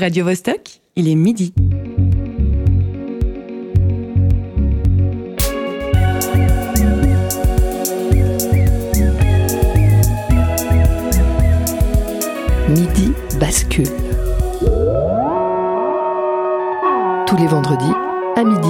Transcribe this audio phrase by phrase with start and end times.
[0.00, 1.52] Radio Vostok, il est midi.
[12.70, 13.84] Midi bascule.
[17.26, 17.84] Tous les vendredis
[18.36, 18.68] à midi.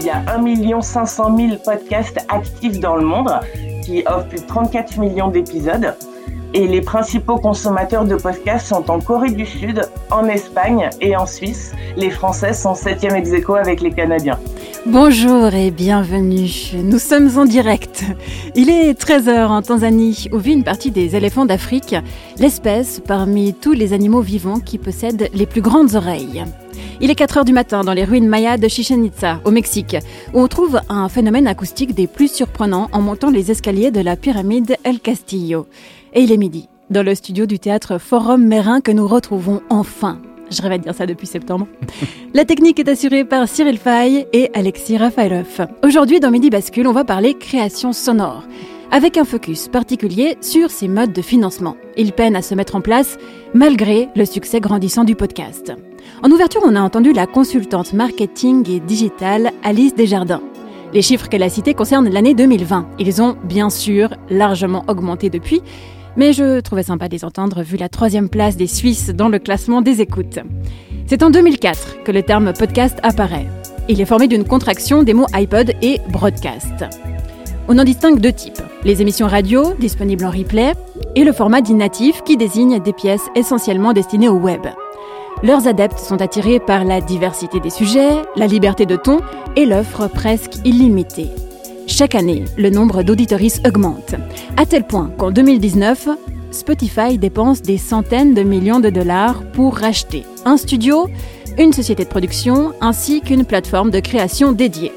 [0.00, 3.30] Il y a 1 500 000 podcasts actifs dans le monde
[3.84, 5.94] qui offrent plus de 34 millions d'épisodes.
[6.56, 11.26] Et les principaux consommateurs de podcasts sont en Corée du Sud, en Espagne et en
[11.26, 11.72] Suisse.
[11.96, 14.38] Les Français sont 7e ex aequo avec les Canadiens.
[14.86, 16.48] Bonjour et bienvenue.
[16.76, 18.04] Nous sommes en direct.
[18.54, 21.96] Il est 13h en Tanzanie où vit une partie des éléphants d'Afrique,
[22.38, 26.44] l'espèce parmi tous les animaux vivants qui possèdent les plus grandes oreilles.
[27.00, 29.96] Il est 4 heures du matin dans les ruines mayas de Chichen Itza, au Mexique,
[30.32, 34.14] où on trouve un phénomène acoustique des plus surprenants en montant les escaliers de la
[34.14, 35.66] pyramide El Castillo.
[36.16, 40.20] Et il est midi, dans le studio du théâtre Forum Mérin que nous retrouvons enfin.
[40.48, 41.66] Je rêvais de dire ça depuis septembre.
[42.34, 45.66] La technique est assurée par Cyril Fay et Alexis Rafaelov.
[45.82, 48.44] Aujourd'hui, dans Midi Bascule, on va parler création sonore,
[48.92, 51.76] avec un focus particulier sur ces modes de financement.
[51.96, 53.18] Ils peinent à se mettre en place
[53.52, 55.72] malgré le succès grandissant du podcast.
[56.22, 60.42] En ouverture, on a entendu la consultante marketing et digitale Alice Desjardins.
[60.92, 62.86] Les chiffres qu'elle a cités concernent l'année 2020.
[63.00, 65.60] Ils ont bien sûr largement augmenté depuis,
[66.16, 69.38] mais je trouvais sympa de les entendre vu la troisième place des Suisses dans le
[69.38, 70.38] classement des écoutes.
[71.06, 73.46] C'est en 2004 que le terme podcast apparaît.
[73.88, 76.84] Il est formé d'une contraction des mots iPod et broadcast.
[77.68, 80.72] On en distingue deux types, les émissions radio, disponibles en replay,
[81.14, 84.66] et le format dit natif qui désigne des pièces essentiellement destinées au web.
[85.42, 89.18] Leurs adeptes sont attirés par la diversité des sujets, la liberté de ton
[89.56, 91.28] et l'offre presque illimitée.
[91.86, 94.14] Chaque année, le nombre d'auditoristes augmente,
[94.56, 96.08] à tel point qu'en 2019,
[96.50, 101.08] Spotify dépense des centaines de millions de dollars pour racheter un studio,
[101.58, 104.92] une société de production ainsi qu'une plateforme de création dédiée.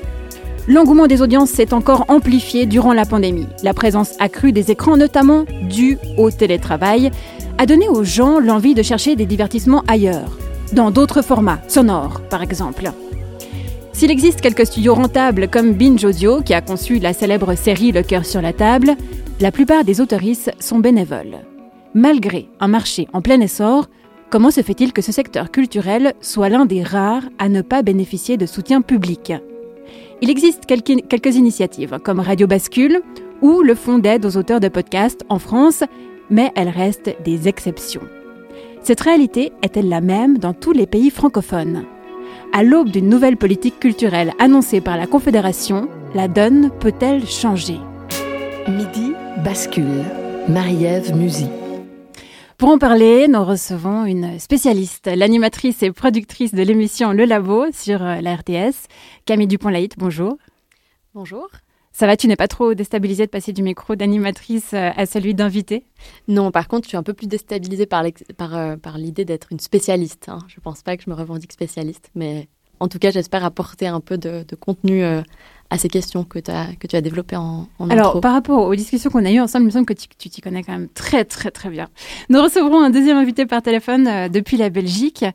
[0.68, 3.48] L'engouement des audiences s'est encore amplifié durant la pandémie.
[3.64, 7.12] La présence accrue des écrans, notamment due au télétravail,
[7.58, 10.38] a donné aux gens l'envie de chercher des divertissements ailleurs,
[10.74, 12.92] dans d'autres formats, sonores par exemple.
[13.98, 18.04] S'il existe quelques studios rentables comme Binge Audio, qui a conçu la célèbre série Le
[18.04, 18.96] cœur sur la table,
[19.40, 21.40] la plupart des autoristes sont bénévoles.
[21.96, 23.88] Malgré un marché en plein essor,
[24.30, 28.38] comment se fait-il que ce secteur culturel soit l'un des rares à ne pas bénéficier
[28.38, 29.34] de soutien public?
[30.22, 33.02] Il existe quelques, quelques initiatives comme Radio Bascule
[33.42, 35.84] ou le Fonds d'aide aux auteurs de podcasts en France,
[36.30, 38.08] mais elles restent des exceptions.
[38.84, 41.84] Cette réalité est-elle la même dans tous les pays francophones?
[42.54, 47.78] À l'aube d'une nouvelle politique culturelle annoncée par la Confédération, la donne peut-elle changer?
[48.68, 49.14] Midi
[49.44, 50.04] bascule.
[50.48, 51.48] Marie-Ève Musy.
[52.58, 58.02] Pour en parler, nous recevons une spécialiste, l'animatrice et productrice de l'émission Le Labo sur
[58.02, 58.88] euh, la RTS,
[59.26, 59.96] Camille Dupont-Laït.
[59.98, 60.38] Bonjour.
[61.14, 61.50] Bonjour.
[61.98, 65.34] Ça va, tu n'es pas trop déstabilisée de passer du micro d'animatrice euh, à celui
[65.34, 65.84] d'invité?
[66.28, 70.30] Non, par contre, je suis un peu plus déstabilisée par, euh, l'idée d'être une spécialiste.
[70.30, 70.38] Hein.
[70.48, 72.50] Je ne pense pas que je me revendique spécialiste, mais
[72.80, 75.24] en tout cas, j'espère apporter un peu de, de contenu euh,
[75.70, 78.22] à ces questions que, as, que tu as développées en, en Alors, intro.
[78.22, 80.42] par rapport aux discussions qu'on a eues ensemble, il me semble que tu tu t'y
[80.42, 81.90] connais quand même très, très, très bien.
[82.30, 85.26] Nous recevrons un deuxième invité par téléphone euh, depuis la Belgique.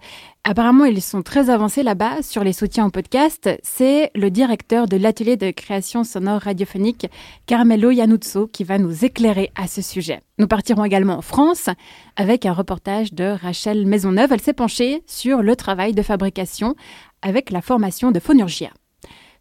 [0.44, 3.48] Apparemment, ils sont très avancés là-bas sur les soutiens en podcast.
[3.62, 7.06] C'est le directeur de l'atelier de création sonore radiophonique,
[7.46, 10.20] Carmelo Yanuzzo, qui va nous éclairer à ce sujet.
[10.38, 11.68] Nous partirons également en France
[12.16, 14.32] avec un reportage de Rachel Maisonneuve.
[14.32, 16.74] Elle s'est penchée sur le travail de fabrication
[17.22, 18.70] avec la formation de Phonurgia.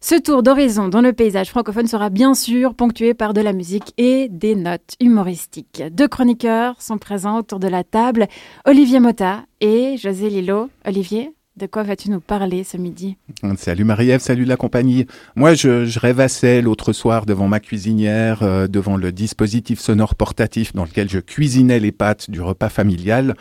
[0.04, 3.94] Ce tour d'horizon dans le paysage francophone sera bien sûr ponctué par de la musique
[3.98, 5.80] et des notes humoristiques.
[5.92, 8.26] Deux chroniqueurs sont présents autour de la table,
[8.66, 10.70] Olivier Mota et José Lillo.
[10.84, 13.16] Olivier, de quoi vas-tu nous parler ce midi?
[13.56, 15.06] Salut Marie-Ève, salut la compagnie.
[15.36, 20.72] Moi, je, je rêvassais l'autre soir devant ma cuisinière, euh, devant le dispositif sonore portatif
[20.72, 23.36] dans lequel je cuisinais les pâtes du repas familial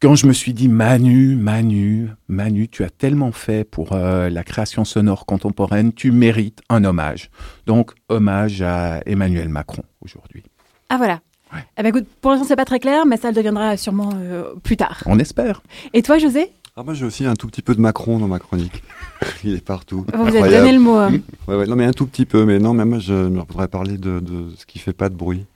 [0.00, 4.44] quand je me suis dit Manu, Manu, Manu, tu as tellement fait pour euh, la
[4.44, 7.30] création sonore contemporaine, tu mérites un hommage.
[7.66, 10.42] Donc, hommage à Emmanuel Macron aujourd'hui.
[10.88, 11.20] Ah voilà.
[11.52, 11.60] Ouais.
[11.78, 14.54] Eh ben, écoute, pour l'instant, c'est pas très clair, mais ça le deviendra sûrement euh,
[14.62, 15.02] plus tard.
[15.06, 15.62] On espère.
[15.92, 16.50] Et toi, José?
[16.76, 18.82] Ah, moi, j'ai aussi un tout petit peu de Macron dans ma chronique.
[19.44, 20.04] Il est partout.
[20.12, 20.66] Vous avez Incroyable.
[20.66, 20.98] donné le mot.
[20.98, 21.10] euh,
[21.48, 22.44] Ouais, ouais, non, mais un tout petit peu.
[22.44, 25.46] Mais non, mais moi, je voudrais parler de, de ce qui fait pas de bruit.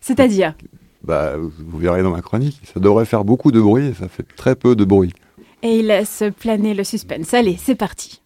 [0.00, 0.54] C'est-à-dire?
[1.06, 2.60] Bah, vous verrez dans ma chronique.
[2.74, 5.12] Ça devrait faire beaucoup de bruit et ça fait très peu de bruit.
[5.62, 7.32] Et il laisse planer le suspense.
[7.32, 8.20] Allez, c'est parti.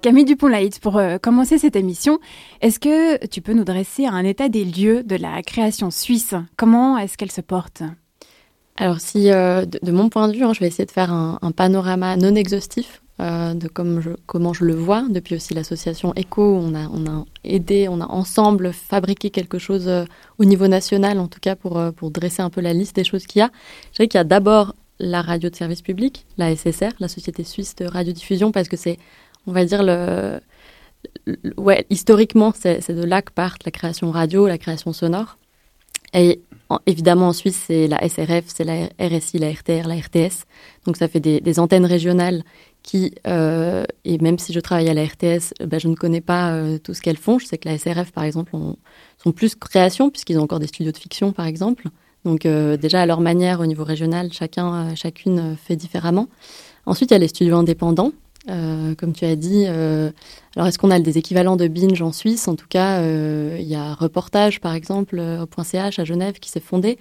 [0.00, 2.18] Camille Dupont-Laït, pour euh, commencer cette émission,
[2.60, 6.34] est-ce que tu peux nous dresser un état des lieux de la création suisse?
[6.56, 7.82] Comment est-ce qu'elle se porte?
[8.76, 11.38] Alors, si euh, de, mon point de vue, hein, je vais essayer de faire un,
[11.56, 15.04] panorama non exhaustif euh, de comme je, comment je le vois.
[15.08, 19.90] Depuis aussi l'association ECO, on a, on a aidé, on a ensemble fabriqué quelque chose
[20.38, 23.26] au niveau national, en tout cas pour, pour dresser un peu la liste des choses
[23.26, 23.50] qu'il y a.
[23.92, 27.44] Je dirais qu'il y a d'abord la radio de service public, la SSR, la Société
[27.44, 28.98] Suisse de Radiodiffusion, parce que c'est,
[29.46, 30.40] on va dire, le,
[31.56, 35.36] ouais, historiquement, c'est de là que partent la création radio, la création sonore.
[36.86, 40.44] Évidemment, en Suisse, c'est la SRF, c'est la RSI, la RTR, la RTS.
[40.86, 42.42] Donc, ça fait des, antennes régionales
[42.82, 46.52] qui, euh, et même si je travaille à la RTS, ben, je ne connais pas
[46.52, 47.38] euh, tout ce qu'elles font.
[47.38, 48.52] Je sais que la SRF, par exemple,
[49.22, 51.88] sont plus création, puisqu'ils ont encore des studios de fiction, par exemple.
[52.24, 56.28] Donc euh, déjà à leur manière au niveau régional, chacun, euh, chacune euh, fait différemment.
[56.86, 58.12] Ensuite, il y a les studios indépendants.
[58.46, 62.48] Comme tu as dit, alors est-ce qu'on a des équivalents de Binge en Suisse?
[62.48, 66.60] En tout cas, il y a Reportage, par exemple, au .ch à Genève, qui s'est
[66.60, 66.98] fondé.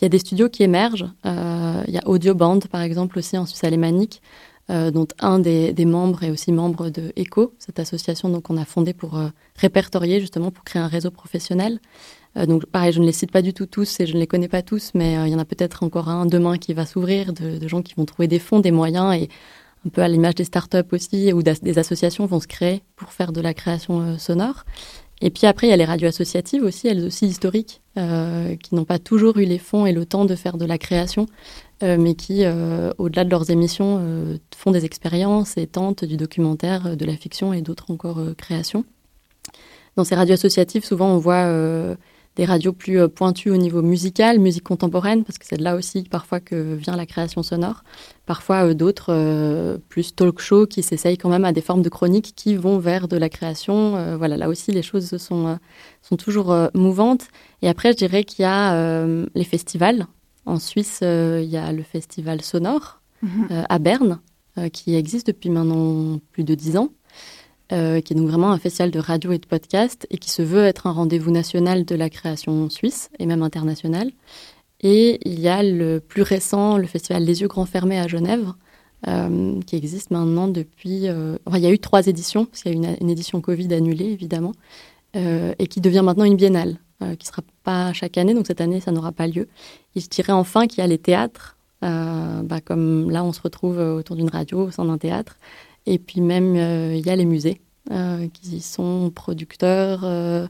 [0.00, 1.06] Il y a des studios qui émergent.
[1.24, 4.22] il y a Audioband, par exemple, aussi en Suisse alémanique,
[4.68, 8.94] dont un des, membres est aussi membre de ECO, cette association donc on a fondée
[8.94, 9.20] pour
[9.56, 11.80] répertorier, justement, pour créer un réseau professionnel.
[12.36, 14.26] Euh, donc pareil, je ne les cite pas du tout tous et je ne les
[14.26, 16.86] connais pas tous, mais euh, il y en a peut-être encore un demain qui va
[16.86, 19.28] s'ouvrir, de, gens qui vont trouver des fonds, des moyens et
[19.86, 23.32] un peu à l'image des startups aussi, ou des associations vont se créer pour faire
[23.32, 24.64] de la création euh, sonore.
[25.20, 28.84] Et puis après, il y a les radios associatives aussi, elles aussi historiques, qui n'ont
[28.84, 31.26] pas toujours eu les fonds et le temps de faire de la création,
[31.80, 32.42] mais qui,
[32.98, 37.62] au-delà de leurs émissions, font des expériences et tentent du documentaire, de la fiction et
[37.62, 38.84] d'autres encore créations.
[39.96, 41.46] Dans ces radios associatives, souvent on voit
[42.36, 45.76] des radios plus euh, pointues au niveau musical, musique contemporaine, parce que c'est de là
[45.76, 47.84] aussi parfois que vient la création sonore.
[48.26, 51.88] Parfois euh, d'autres euh, plus talk show qui s'essayent quand même à des formes de
[51.88, 54.16] chroniques qui vont vers de la création.
[54.16, 55.58] voilà, là aussi les choses sont,
[56.02, 57.28] sont toujours mouvantes.
[57.62, 60.06] Et après, je dirais qu'il y a les festivals.
[60.46, 63.64] En Suisse, il y a le festival sonore mhm.
[63.68, 64.18] à Berne,
[64.72, 66.90] qui existe depuis maintenant plus de dix ans.
[67.72, 70.42] Euh, qui est donc vraiment un festival de radio et de podcast et qui se
[70.42, 74.10] veut être un rendez-vous national de la création suisse et même internationale.
[74.82, 78.52] Et il y a le plus récent, le festival Les Yeux Grands Fermés à Genève,
[79.08, 81.08] euh, qui existe maintenant depuis.
[81.08, 83.40] Euh, enfin, il y a eu trois éditions, parce qu'il y a eu une, édition
[83.40, 84.52] Covid annulée, évidemment,
[85.14, 88.80] et qui devient maintenant une biennale, qui ne sera pas chaque année, donc cette année,
[88.80, 89.48] ça n'aura pas lieu.
[89.94, 93.78] Il je dirais enfin qu'il y a les théâtres, bah, comme là, on se retrouve
[93.78, 95.38] autour d'une radio, au sein d'un théâtre.
[95.86, 97.60] Et puis même, il y a les musées
[97.90, 100.04] euh, qui sont producteurs.
[100.04, 100.46] Euh,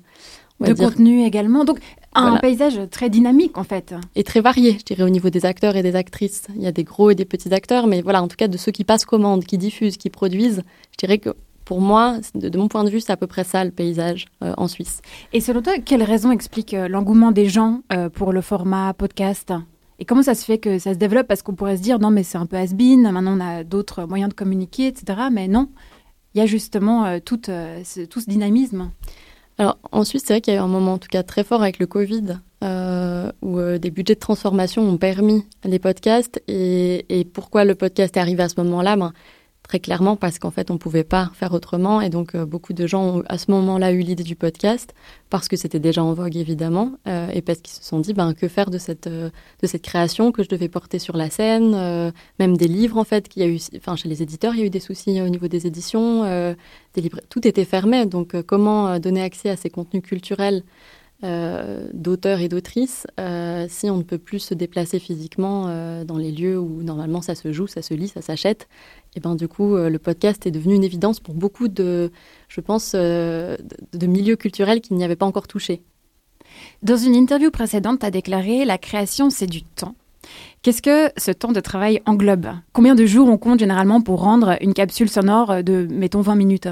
[0.61, 1.65] de contenu également.
[1.65, 1.81] Donc,
[2.15, 3.93] un paysage très dynamique, en fait.
[4.15, 6.47] Et très varié, je dirais, au niveau des acteurs et des actrices.
[6.55, 8.57] Il y a des gros et des petits acteurs, mais voilà, en tout cas, de
[8.57, 11.31] ceux qui passent commande, qui diffusent, qui produisent, je dirais que
[11.65, 14.55] pour moi, de, mon point de vue, c'est à peu près ça le paysage euh,
[14.57, 15.03] en Suisse.
[15.33, 17.81] Et selon toi, quelle raison explique l'engouement des gens
[18.15, 19.53] pour le format podcast?
[19.99, 21.27] Et comment ça se fait que ça se développe?
[21.27, 24.05] Parce qu'on pourrait se dire, non, mais c'est un peu has-been, maintenant on a d'autres
[24.05, 25.29] moyens de communiquer, etc.
[25.31, 25.69] Mais non,
[26.35, 28.91] il y a justement euh, tout, euh, ce, tout ce dynamisme.
[29.59, 31.63] Alors ensuite, c'est vrai qu'il y a eu un moment en tout cas très fort
[31.63, 36.43] avec le Covid, euh, où des budgets de transformation ont permis les podcasts.
[36.49, 38.97] Et, et pourquoi le podcast est arrivé à ce moment-là?
[38.97, 39.13] Ben,
[39.67, 42.01] très clairement parce qu'en fait on pouvait pas faire autrement.
[42.01, 44.95] Et donc euh, beaucoup de gens ont à ce moment-là eu l'idée du podcast
[45.31, 48.35] parce que c'était déjà en vogue évidemment euh, et parce qu'ils se sont dit ben
[48.35, 49.31] que faire de cette euh,
[49.63, 53.29] de cette création que je devais porter sur la scène même des livres en fait
[53.29, 55.29] qu'il y a eu enfin chez les éditeurs il y a eu des soucis au
[55.29, 58.07] niveau des éditions des livres tout était fermé.
[58.07, 60.63] Donc comment donner accès à ces contenus culturels
[61.25, 66.19] euh, d'auteurs et d'autrices euh, si on ne peut plus se déplacer physiquement euh, dans
[66.19, 68.69] les lieux où normalement ça se joue, ça se lit, ça s'achète.
[69.17, 72.11] Et ben du coup, le podcast est devenu une évidence pour beaucoup de,
[72.49, 73.57] je pense, de,
[73.93, 75.83] de milieux culturels qui n'y avaient pas encore touché.
[76.83, 79.95] Dans une interview précédente, tu as déclaré la création, c'est du temps.
[80.63, 82.49] Qu'est-ce que ce temps de travail englobe?
[82.73, 86.69] Combien de jours on compte généralement pour rendre une capsule sonore de, mettons, 20 minutes?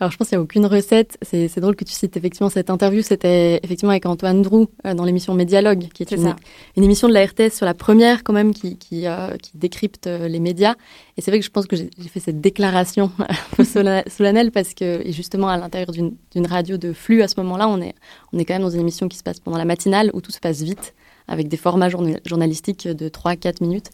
[0.00, 1.18] Alors, je pense qu'il n'y a aucune recette.
[1.22, 3.02] C'est drôle que tu cites effectivement cette interview.
[3.02, 6.36] C'était effectivement avec Antoine Drou euh, dans l'émission Médialogue, qui est, une,
[6.76, 10.06] une, émission de la RTS sur la première, quand même, qui, qui, euh, qui décrypte
[10.06, 10.76] euh, les médias.
[11.16, 14.72] Et c'est vrai que je pense que j'ai fait cette déclaration un peu solennelle parce
[14.72, 17.94] que, et justement, à l'intérieur d'une radio de flux, à ce moment-là, on est,
[18.32, 20.32] on est quand même dans une émission qui se passe pendant la matinale où tout
[20.32, 20.94] se passe vite,
[21.26, 23.90] avec des formats journalistiques de 3-4 minutes.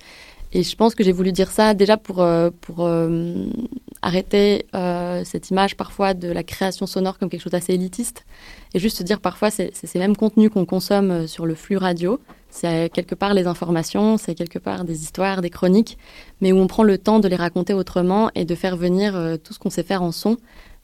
[0.53, 2.25] Et je pense que j'ai voulu dire ça déjà pour,
[2.61, 2.89] pour
[4.05, 4.67] arrêter
[5.25, 8.25] cette image parfois de la création sonore comme quelque chose d'assez élitiste.
[8.75, 12.21] Et juste se dire parfois c'est ces mêmes contenus qu'on consomme sur le flux radio,
[12.51, 15.99] c'est quelque part les informations, c'est quelque part des histoires, des chroniques,
[16.41, 19.53] mais où on prend le temps de les raconter autrement et de faire venir tout
[19.53, 20.37] ce qu'on sait faire en son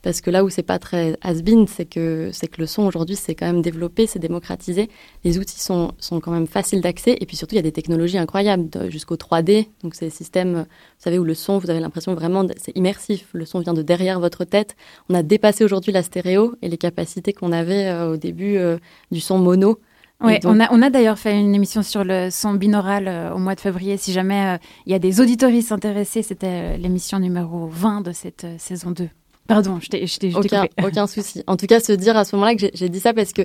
[0.02, 3.16] parce que là où c'est pas très has-been, c'est que, c'est que le son aujourd'hui,
[3.16, 4.88] c'est quand même développé, c'est démocratisé.
[5.25, 7.16] Les outils sont, sont quand même faciles d'accès.
[7.21, 9.66] Et puis surtout, il y a des technologies incroyables, jusqu'au 3D.
[9.83, 10.64] Donc, c'est des systèmes, vous
[10.99, 13.28] savez, où le son, vous avez l'impression vraiment, c'est immersif.
[13.33, 14.75] Le son vient de derrière votre tête.
[15.11, 18.78] On a dépassé aujourd'hui la stéréo et les capacités qu'on avait euh, au début euh,
[19.11, 19.78] du son mono.
[20.23, 23.38] Oui, on a, on a d'ailleurs fait une émission sur le son binaural euh, au
[23.38, 23.97] mois de février.
[23.97, 28.90] Si jamais il y a des auditoristes intéressés, c'était l'émission numéro 20 de cette saison
[28.90, 29.09] 2.
[29.47, 31.42] Pardon, je t'ai aucun, aucun souci.
[31.49, 33.42] En tout cas, se dire à ce moment-là que j'ai dit ça parce que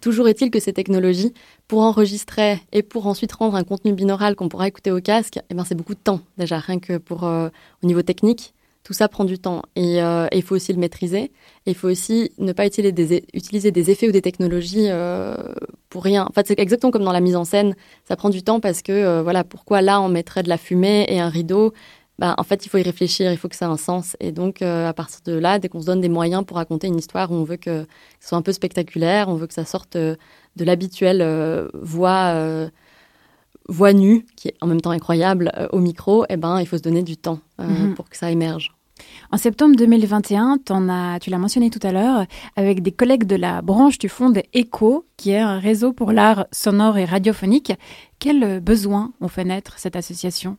[0.00, 1.32] toujours est-il que ces technologies,
[1.68, 5.54] pour enregistrer et pour ensuite rendre un contenu binaural qu'on pourra écouter au casque, eh
[5.54, 7.48] ben, c'est beaucoup de temps déjà, rien que pour euh,
[7.82, 8.52] au niveau technique.
[8.82, 11.30] Tout ça prend du temps et euh, il faut aussi le maîtriser.
[11.64, 15.36] il faut aussi ne pas utiliser des, utiliser des effets ou des technologies euh,
[15.88, 16.26] pour rien.
[16.28, 17.76] En fait, c'est exactement comme dans la mise en scène.
[18.06, 21.18] Ça prend du temps parce que, voilà, pourquoi là on mettrait de la fumée et
[21.18, 21.72] un rideau
[22.18, 24.16] bah, en fait, il faut y réfléchir, il faut que ça ait un sens.
[24.20, 26.86] Et donc, euh, à partir de là, dès qu'on se donne des moyens pour raconter
[26.86, 27.86] une histoire où on veut que
[28.20, 30.14] ce soit un peu spectaculaire, on veut que ça sorte euh,
[30.56, 32.32] de l'habituelle euh, voix,
[33.68, 36.82] voix nue, qui est en même temps incroyable, au micro, eh ben, il faut se
[36.82, 37.94] donner du temps mhm.
[37.94, 38.72] pour que ça émerge.
[39.32, 43.62] En septembre 2021, as, tu l'as mentionné tout à l'heure, avec des collègues de la
[43.62, 47.72] branche du fonds ECHO, qui est un réseau pour l'art sonore et radiophonique.
[48.20, 50.56] Quels besoins ont fait naître cette association?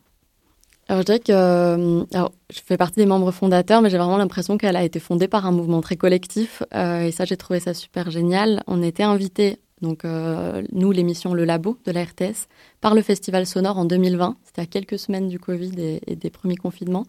[0.87, 4.17] Alors je dirais que euh, alors, je fais partie des membres fondateurs, mais j'ai vraiment
[4.17, 6.61] l'impression qu'elle a été fondée par un mouvement très collectif.
[6.75, 8.61] Euh, et ça, j'ai trouvé ça super génial.
[8.67, 12.47] On était invités, donc euh, nous, l'émission Le Labo de la RTS,
[12.81, 14.37] par le Festival Sonore en 2020.
[14.43, 15.73] C'était à quelques semaines du Covid
[16.05, 17.07] et, des premiers confinements.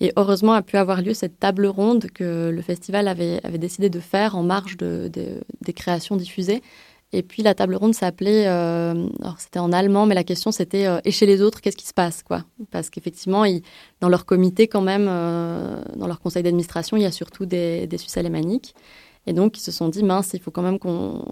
[0.00, 3.88] Et heureusement a pu avoir lieu cette table ronde que le festival avait, avait décidé
[3.88, 6.60] de faire en marge de, des créations diffusées
[7.16, 10.86] et puis la table ronde s'appelait, euh, alors c'était en allemand, mais la question c'était
[10.86, 12.44] euh, et chez les autres, qu'est-ce qui se passe quoi?
[12.70, 13.44] Parce qu'effectivement,
[14.00, 17.88] dans leur comité quand même, euh, dans leur conseil d'administration, il y a surtout des,
[17.96, 18.74] Suisses alémaniques.
[19.26, 21.24] Et donc ils se sont dit mince, il faut quand même qu'on,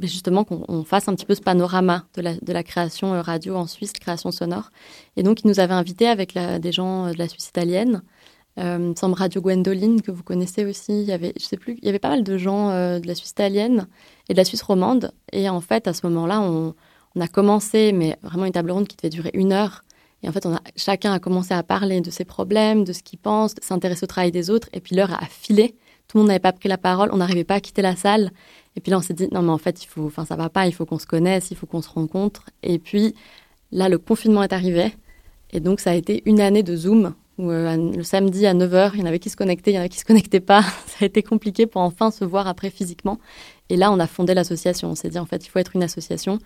[0.00, 4.32] justement qu'on fasse un petit peu ce panorama de la, création radio en Suisse, création
[4.32, 4.70] sonore.
[5.18, 8.02] Et donc ils nous avaient invités avec des gens de la Suisse italienne.
[8.58, 11.02] Euh, semble Radio Gwendoline, que vous connaissez aussi.
[11.02, 13.14] Il y avait, je sais plus, il y avait pas mal de gens de la
[13.14, 13.86] Suisse italienne
[14.28, 15.12] et de la Suisse romande.
[15.32, 16.74] Et en fait, à ce moment-là, on,
[17.18, 19.84] a commencé, mais vraiment une table ronde qui devait durer une heure.
[20.22, 23.02] Et en fait, on a, chacun a commencé à parler de ses problèmes, de ce
[23.02, 24.68] qu'il pense, s'intéresser au travail des autres.
[24.74, 25.76] Et puis l'heure a filé.
[26.08, 27.08] Tout le monde n'avait pas pris la parole.
[27.12, 28.32] On n'arrivait pas à quitter la salle.
[28.76, 30.50] Et puis là, on s'est dit, non, mais en fait, il faut, enfin, ça va
[30.50, 30.66] pas.
[30.66, 32.44] Il faut qu'on se connaisse, il faut qu'on se rencontre.
[32.62, 33.14] Et puis
[33.72, 34.94] là, le confinement est arrivé.
[35.52, 38.92] Et donc, ça a été une année de Zoom où euh, le samedi à 9h,
[38.94, 40.62] il y en avait qui se connectaient, il y en avait qui se connectaient pas.
[40.86, 43.18] ça a été compliqué pour enfin se voir après physiquement.
[43.68, 44.90] Et là, on a fondé l'association.
[44.90, 46.38] On s'est dit, en fait, il faut être une association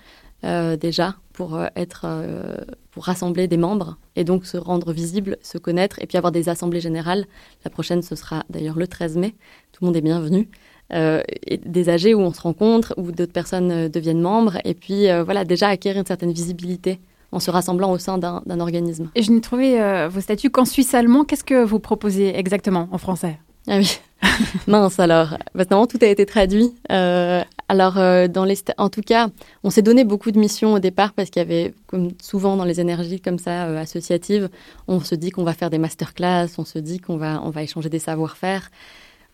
[0.44, 2.56] euh, déjà pour euh, être, euh,
[2.90, 6.48] pour rassembler des membres et donc se rendre visible, se connaître et puis avoir des
[6.48, 7.26] assemblées générales.
[7.64, 9.34] La prochaine, ce sera d'ailleurs le 13 mai.
[9.72, 10.48] Tout le monde est bienvenu.
[10.92, 15.44] Et des AG où on se rencontre, où d'autres personnes deviennent membres et puis voilà,
[15.44, 16.98] déjà acquérir une certaine visibilité
[17.30, 19.08] en se rassemblant au sein d'un organisme.
[19.14, 19.78] Et je n'ai trouvé
[20.10, 21.22] vos statuts qu'en suisse allemand.
[21.22, 23.38] Qu'est-ce que vous proposez exactement en français?
[23.68, 24.00] Ah oui.
[24.66, 25.36] Mince alors.
[25.54, 26.74] Maintenant, tout a été traduit.
[26.90, 29.28] Euh, alors, euh, dans les en tout cas,
[29.64, 32.64] on s'est donné beaucoup de missions au départ parce qu'il y avait, comme souvent dans
[32.64, 34.48] les énergies comme ça euh, associatives,
[34.88, 37.62] on se dit qu'on va faire des masterclass, on se dit qu'on va, on va
[37.62, 38.70] échanger des savoir-faire.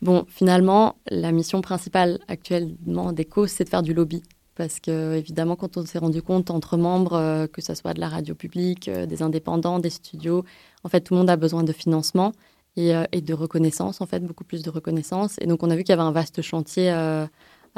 [0.02, 4.22] Bon, finalement, la mission principale actuellement d'ECO, c'est de faire du lobby.
[4.54, 8.08] Parce que, évidemment, quand on s'est rendu compte entre membres, que ce soit de la
[8.08, 10.44] radio publique, des indépendants, des studios,
[10.82, 12.32] en fait, tout le monde a besoin de financement.
[12.78, 15.36] Euh, et, de reconnaissance, en fait, beaucoup plus de reconnaissance.
[15.40, 17.26] Et donc, on a vu qu'il y avait un vaste chantier euh,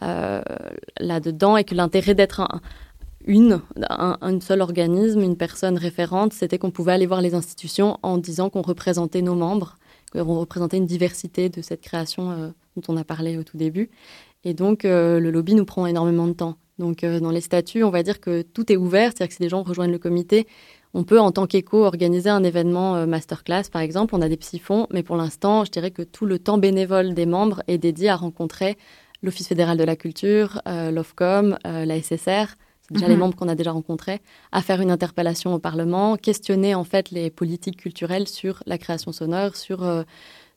[0.03, 0.43] euh,
[0.99, 2.61] là-dedans et que l'intérêt d'être un,
[3.25, 8.19] une, un, seul organisme, une personne référente, c'était qu'on pouvait aller voir les institutions en
[8.19, 9.77] disant qu'on représentait nos membres,
[10.13, 13.91] qu'on représentait une diversité de cette création dont on a parlé au tout début.
[14.43, 16.57] Et donc, le lobby nous prend énormément de temps.
[16.79, 19.49] Donc, dans les statuts, on va dire que tout est ouvert, c'est-à-dire que si des
[19.49, 20.47] gens rejoignent le comité,
[20.99, 24.17] on peut, en tant qu'éco, organiser un événement euh, masterclass, par exemple.
[24.17, 27.25] On a des psyphons, mais pour l'instant, je dirais que tout le temps bénévole des
[27.25, 28.77] membres est dédié à rencontrer
[29.23, 32.49] l'Office fédéral de la culture, euh, l'OFCOM, euh, la SSR,
[32.83, 33.21] c'est déjà les mhm.
[33.21, 37.31] membres qu'on a déjà rencontrés, à faire une interpellation au Parlement, questionner en fait les
[37.31, 39.85] politiques culturelles sur la création sonore, sur,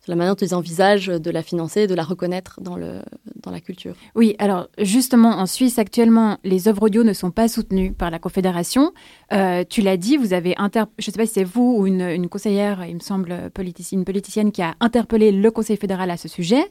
[0.07, 3.01] la manière dont ils envisagent de la financer, de la reconnaître dans le,
[3.35, 3.95] dans la culture.
[4.15, 8.19] Oui, alors justement, en Suisse actuellement, les œuvres audio ne sont pas soutenues par la
[8.19, 8.93] Confédération.
[9.31, 10.83] Euh, tu l'as dit, vous avez inter...
[10.97, 13.51] je ne sais pas si c'est vous ou une, une, conseillère, il me semble,
[13.91, 16.63] une politicienne qui a interpellé le Conseil fédéral à ce sujet.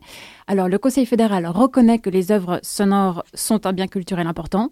[0.46, 4.70] Alors le Conseil fédéral reconnaît que les œuvres sonores sont un bien culturel important.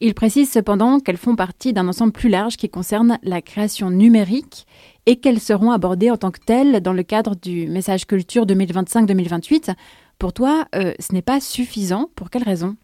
[0.00, 4.66] Il précise cependant qu'elles font partie d'un ensemble plus large qui concerne la création numérique
[5.06, 9.74] et qu'elles seront abordées en tant que telles dans le cadre du message culture 2025-2028.
[10.18, 12.08] Pour toi, euh, ce n'est pas suffisant.
[12.14, 12.76] Pour quelle raison?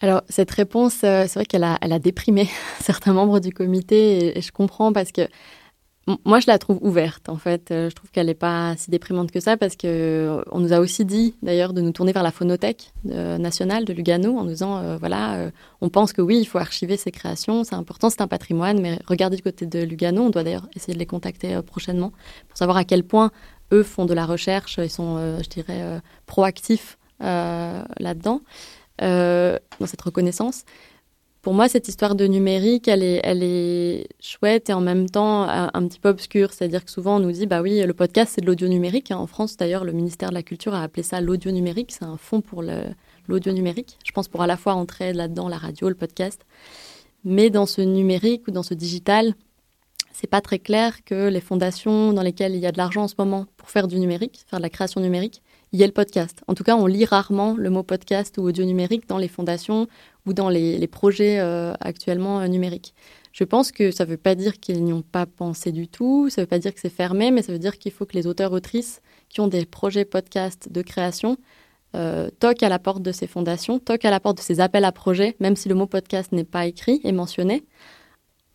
[0.00, 2.48] Alors, cette réponse, euh, c'est vrai qu'elle a, elle a déprimé
[2.80, 5.28] certains membres du comité et, je comprends parce que
[6.24, 7.70] moi, je la trouve ouverte, en fait.
[7.70, 10.80] Euh, je trouve qu'elle n'est pas si déprimante que ça parce que on nous a
[10.80, 14.96] aussi dit, d'ailleurs, de nous tourner vers la phonothèque nationale de Lugano en nous disant,
[14.98, 15.50] voilà,
[15.80, 18.98] on pense que oui, il faut archiver ces créations, c'est important, c'est un patrimoine, mais
[19.06, 22.12] regardez du côté de Lugano, on doit d'ailleurs essayer de les contacter prochainement
[22.48, 23.30] pour savoir à quel point
[23.72, 28.40] eux font de la recherche, ils sont, euh, je dirais, euh, proactifs euh, là-dedans,
[28.98, 30.64] dans cette reconnaissance.
[31.42, 35.98] Pour moi, cette histoire de numérique, elle est, chouette et en même temps un, petit
[35.98, 36.52] peu obscure.
[36.52, 39.10] C'est-à-dire que souvent on nous dit, bah oui, le podcast c'est de l'audio numérique.
[39.10, 41.92] En France, d'ailleurs, le ministère de la Culture a appelé ça l'audio numérique.
[41.92, 42.62] C'est un fonds pour
[43.26, 43.96] l'audio numérique.
[44.04, 46.44] Je pense pour à la fois entrer là-dedans la radio, le podcast.
[47.24, 49.34] Mais dans ce numérique ou dans ce digital,
[50.12, 53.08] c'est pas très clair que les fondations dans lesquelles il y a de l'argent en
[53.08, 55.42] ce moment pour faire du numérique, faire de la création numérique,
[55.72, 56.42] il y ait le podcast.
[56.48, 59.86] En tout cas, on lit rarement le mot podcast ou audio numérique dans les fondations
[60.26, 62.94] ou dans les, projets euh, actuellement euh, numériques.
[63.32, 66.28] Je pense que ça ne veut pas dire qu'ils n'y ont pas pensé du tout,
[66.30, 68.16] ça ne veut pas dire que c'est fermé, mais ça veut dire qu'il faut que
[68.16, 71.36] les auteurs-autrices qui ont des projets podcast de création
[71.94, 74.84] euh, toquent à la porte de ces fondations, toquent à la porte de ces appels
[74.84, 77.64] à projets, même si le mot podcast n'est pas écrit et mentionné,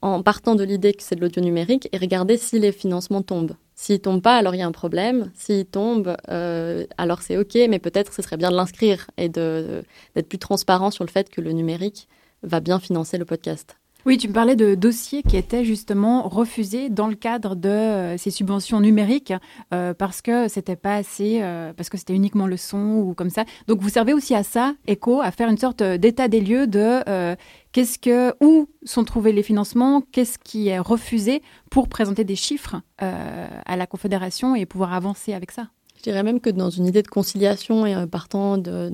[0.05, 3.55] en partant de l'idée que c'est de l'audio numérique et regarder si les financements tombent.
[3.73, 5.31] S'ils tombent pas, alors il y a un problème.
[5.33, 10.29] S'ils tombent, euh, alors c'est OK, mais peut-être ce serait bien de l'inscrire et d'être
[10.29, 12.07] plus transparent sur le fait que le numérique
[12.43, 13.77] va bien financer le podcast.
[14.05, 18.17] Oui, tu me parlais de dossiers qui étaient justement refusés dans le cadre de euh,
[18.17, 19.33] ces subventions numériques
[19.73, 21.41] euh, parce que c'était pas assez,
[21.75, 23.45] parce que c'était uniquement le son ou comme ça.
[23.67, 27.35] Donc vous servez aussi à ça, ECHO, à faire une sorte d'état des lieux de
[27.75, 32.77] Qu'est-ce que, où sont trouvés les financements Qu'est-ce qui est refusé pour présenter des chiffres
[33.01, 35.67] euh, à la Confédération et pouvoir avancer avec ça?
[35.97, 38.89] Je dirais même que dans une idée de conciliation et euh, partant de,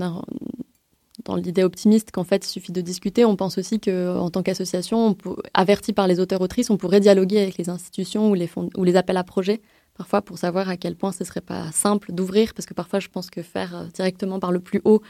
[1.35, 5.15] l'idée optimiste qu'en fait il suffit de discuter, on pense aussi qu'en tant qu'association,
[5.53, 8.95] avertie par les auteurs-autrices, on pourrait dialoguer avec les institutions ou les, fonds, ou les
[8.95, 9.61] appels à projets
[9.97, 13.07] parfois pour savoir à quel point ce serait pas simple d'ouvrir, parce que parfois je
[13.07, 15.01] pense que faire euh, directement par le plus haut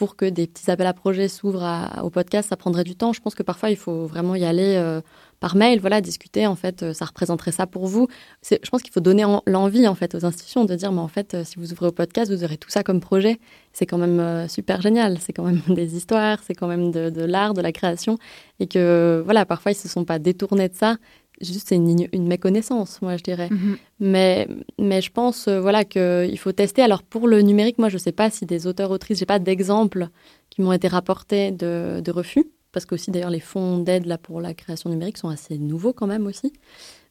[0.00, 1.68] pour que des petits appels à projets s'ouvrent
[2.02, 3.12] au podcast, ça prendrait du temps.
[3.12, 5.02] Je pense que parfois il faut vraiment y aller euh,
[5.40, 6.46] par mail, voilà, discuter.
[6.46, 8.08] En fait, euh, ça représenterait ça pour vous.
[8.50, 11.44] Je pense qu'il faut donner l'envie en fait aux institutions de dire, mais en fait,
[11.44, 13.38] si vous ouvrez au podcast, vous aurez tout ça comme projet.
[13.74, 15.18] C'est quand même super génial.
[15.18, 18.16] C'est quand même des histoires, c'est quand même de, de l'art, de la création,
[18.58, 20.96] et que voilà, parfois ils se sont pas détournés de ça
[21.40, 23.48] juste c'est une, une, méconnaissance, moi je dirais.
[23.50, 23.76] Mhm.
[24.00, 24.48] Mais,
[24.78, 26.82] mais je pense euh, voilà qu'il faut tester.
[26.82, 29.38] Alors pour le numérique, moi je ne sais pas si des auteurs autrices, j'ai pas
[29.38, 30.08] d'exemples
[30.50, 34.18] qui m'ont été rapportés de, de refus, parce que aussi d'ailleurs les fonds d'aide là
[34.18, 36.52] pour la création numérique sont assez nouveaux quand même aussi.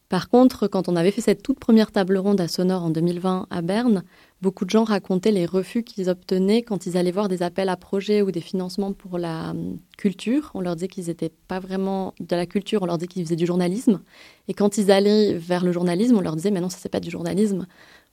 [0.09, 3.45] Par contre, quand on avait fait cette toute première table ronde à Sonore en 2020
[3.51, 4.03] à Berne,
[4.41, 7.77] beaucoup de gens racontaient les refus qu'ils obtenaient quand ils allaient voir des appels à
[7.77, 10.49] projets ou des financements pour la hum, culture.
[10.55, 13.35] On leur disait qu'ils n'étaient pas vraiment de la culture, on leur disait qu'ils faisaient
[13.35, 14.01] du journalisme.
[14.47, 16.99] Et quand ils allaient vers le journalisme, on leur disait mais non, ça c'est pas
[16.99, 17.67] du journalisme,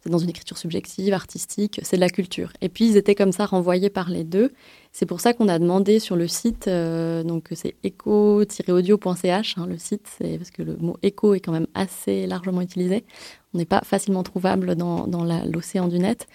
[0.07, 2.53] c'est dans une écriture subjective, artistique, c'est de la culture.
[2.61, 4.53] Et puis ils étaient comme ça renvoyés par les deux.
[4.93, 9.79] C'est pour ça qu'on a demandé sur le site, euh, donc c'est eco-audio.ch, hein, le
[9.79, 13.05] site, c'est parce que le mot éco est quand même assez largement utilisé.
[13.53, 15.09] On n'est pas facilement trouvable dans,
[15.45, 16.29] l'océan du net,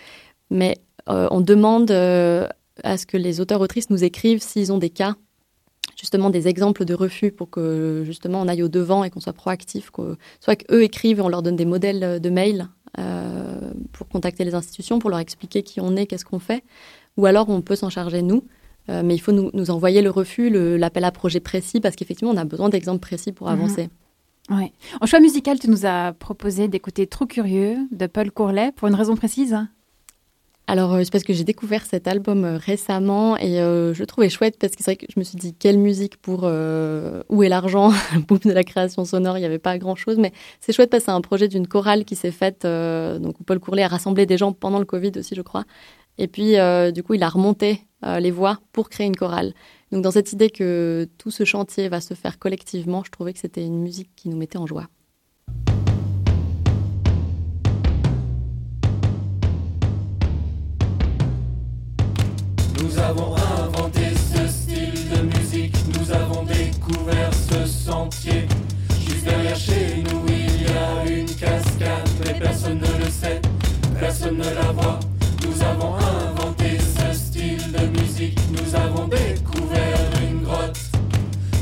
[0.49, 2.49] mais euh, on demande euh,
[2.83, 5.15] à ce que les auteurs-autrices nous écrivent s'ils ont des cas
[5.97, 9.33] justement des exemples de refus pour que justement on aille au devant et qu'on soit
[9.33, 9.91] proactif,
[10.41, 12.67] soit qu'eux écrivent et on leur donne des modèles de mails
[13.91, 16.63] pour contacter les institutions, pour leur expliquer qui on est, qu'est-ce qu'on fait,
[17.17, 18.43] ou alors on peut s'en charger nous.
[18.89, 22.37] Euh, mais il faut nous, envoyer le refus, l'appel à projet précis, parce qu'effectivement, on
[22.37, 23.53] a besoin d'exemples précis pour mhm.
[23.53, 23.89] avancer.
[24.49, 24.73] Ouais.
[24.99, 28.95] En choix musical, tu nous as proposé d'écouter Trop Curieux de Paul Courlet, pour une
[28.95, 29.57] raison précise?
[30.71, 34.29] Alors, euh, c'est parce que j'ai découvert cet album euh, récemment et je le trouvais
[34.29, 37.49] chouette parce que c'est vrai que je me suis dit quelle musique pour où est
[37.49, 37.91] l'argent?
[38.27, 41.05] Boum de la création sonore, il n'y avait pas grand-chose, mais c'est chouette parce que
[41.07, 44.53] c'est un projet d'une chorale qui s'est faite, donc Paul Courlet a rassemblé des gens
[44.53, 45.65] pendant le Covid aussi, je crois,
[46.17, 49.53] et puis, euh, du coup, il a remonté euh, les voix pour créer une chorale.
[49.91, 53.39] Donc, dans cette idée que tout ce chantier va se faire collectivement, je trouvais que
[53.39, 54.87] c'était une musique qui nous mettait en joie.
[62.91, 68.47] Nous avons inventé ce style de musique, nous avons découvert ce sentier.
[68.99, 73.39] Juste derrière chez nous, il y a une cascade, mais personne ne le sait,
[73.97, 74.99] personne ne la voit.
[75.47, 79.99] Nous avons inventé ce style de musique, nous avons découvert
[80.29, 80.79] une grotte.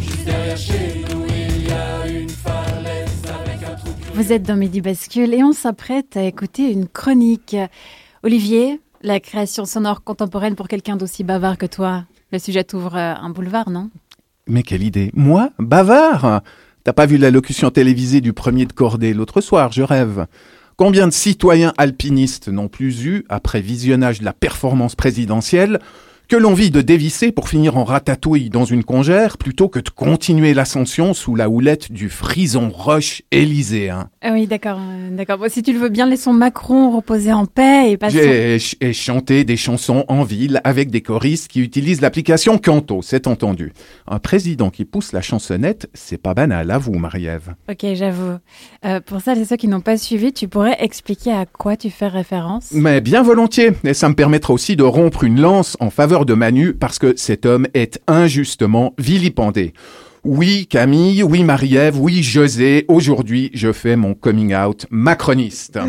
[0.02, 3.90] Juste derrière chez nous, il y a une falaise avec un trou.
[4.16, 7.56] Vous êtes dans Midi Bascule et on s'apprête à écouter une chronique.
[8.24, 13.14] Olivier, la création sonore contemporaine pour quelqu'un d'aussi bavard que toi, le sujet t'ouvre euh,
[13.16, 13.90] un boulevard, non?
[14.48, 15.12] Mais quelle idée.
[15.14, 16.42] Moi Bavard!
[16.84, 20.26] T'as pas vu la locution télévisée du premier de cordée l'autre soir, je rêve.
[20.76, 25.80] Combien de citoyens alpinistes n'ont plus eu, après visionnage de la performance présidentielle,
[26.30, 30.54] que l'envie de dévisser pour finir en ratatouille dans une congère plutôt que de continuer
[30.54, 35.40] l'ascension sous la houlette du frison roche élyséen Ah oui, d'accord, euh, d'accord.
[35.40, 38.76] Bon, si tu le veux bien, laissons Macron reposer en paix et pas J'ai ch-
[38.80, 43.74] et chanté des chansons en ville avec des choristes qui utilisent l'application Canto, c'est entendu.
[44.08, 47.56] Un président qui pousse la chansonnette, c'est pas banal, à vous, Marie-Ève.
[47.72, 48.38] Ok, j'avoue.
[48.86, 51.90] Euh, pour ça, les ceux qui n'ont pas suivi, tu pourrais expliquer à quoi tu
[51.90, 52.70] fais référence?
[52.72, 56.34] Mais bien volontiers, et ça me permettra aussi de rompre une lance en faveur de
[56.34, 59.74] Manu parce que cet homme est injustement vilipendé.
[60.26, 65.80] Oui, Camille, oui, Marie-Ève, oui, José, aujourd'hui, je fais mon coming out macroniste.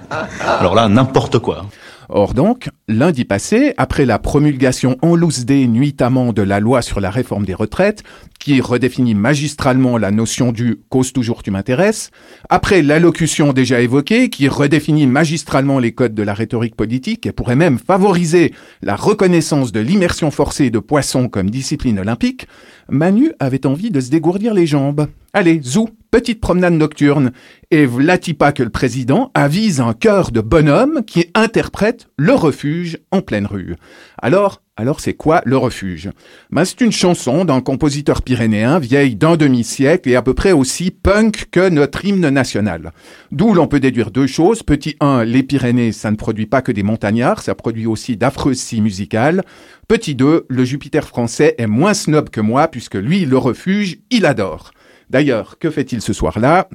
[0.40, 1.66] Alors là, n'importe quoi.
[2.08, 7.00] Or donc, lundi passé, après la promulgation en loose day nuitamment de la loi sur
[7.00, 8.02] la réforme des retraites,
[8.40, 12.10] qui redéfinit magistralement la notion du cause toujours tu m'intéresses,
[12.48, 17.54] après l'allocution déjà évoquée, qui redéfinit magistralement les codes de la rhétorique politique et pourrait
[17.54, 22.48] même favoriser la reconnaissance de l'immersion forcée de poissons comme discipline olympique,
[22.88, 25.06] Manu avait envie de se dégourdir les jambes.
[25.32, 27.30] Allez, zou, petite promenade nocturne.
[27.70, 32.98] Et vlati pas que le président avise un chœur de bonhomme qui interprète le refuge
[33.12, 33.76] en pleine rue.
[34.18, 36.10] Alors, alors c'est quoi le refuge?
[36.50, 40.90] Ben, C'est une chanson d'un compositeur pyrénéen vieille d'un demi-siècle et à peu près aussi
[40.90, 42.92] punk que notre hymne national.
[43.30, 44.62] D'où l'on peut déduire deux choses.
[44.62, 48.58] Petit 1, les Pyrénées, ça ne produit pas que des montagnards, ça produit aussi d'affreuses
[48.58, 49.42] scies musicales.
[49.86, 54.24] Petit 2, le Jupiter français est moins snob que moi puisque lui, le refuge, il
[54.24, 54.72] adore.
[55.10, 56.68] D'ailleurs, que fait-il ce soir-là?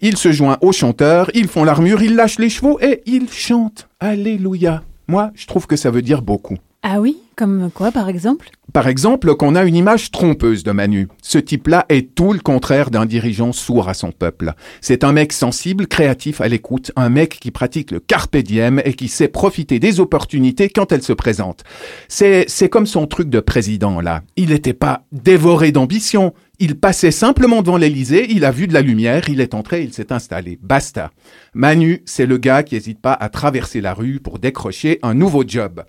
[0.00, 3.88] Il se joint aux chanteurs, ils font l'armure, ils lâchent les chevaux et ils chantent.
[4.00, 4.82] Alléluia.
[5.06, 6.56] Moi, je trouve que ça veut dire beaucoup.
[6.82, 7.18] Ah oui?
[7.36, 11.08] Comme quoi, par exemple Par exemple, qu'on a une image trompeuse de Manu.
[11.20, 14.52] Ce type-là est tout le contraire d'un dirigeant sourd à son peuple.
[14.80, 18.94] C'est un mec sensible, créatif, à l'écoute, un mec qui pratique le carpe diem et
[18.94, 21.64] qui sait profiter des opportunités quand elles se présentent.
[22.06, 24.22] C'est, c'est comme son truc de président, là.
[24.36, 26.34] Il n'était pas dévoré d'ambition.
[26.60, 29.92] Il passait simplement devant l'Élysée, il a vu de la lumière, il est entré, il
[29.92, 30.56] s'est installé.
[30.62, 31.10] Basta.
[31.52, 35.42] Manu, c'est le gars qui n'hésite pas à traverser la rue pour décrocher un nouveau
[35.44, 35.82] job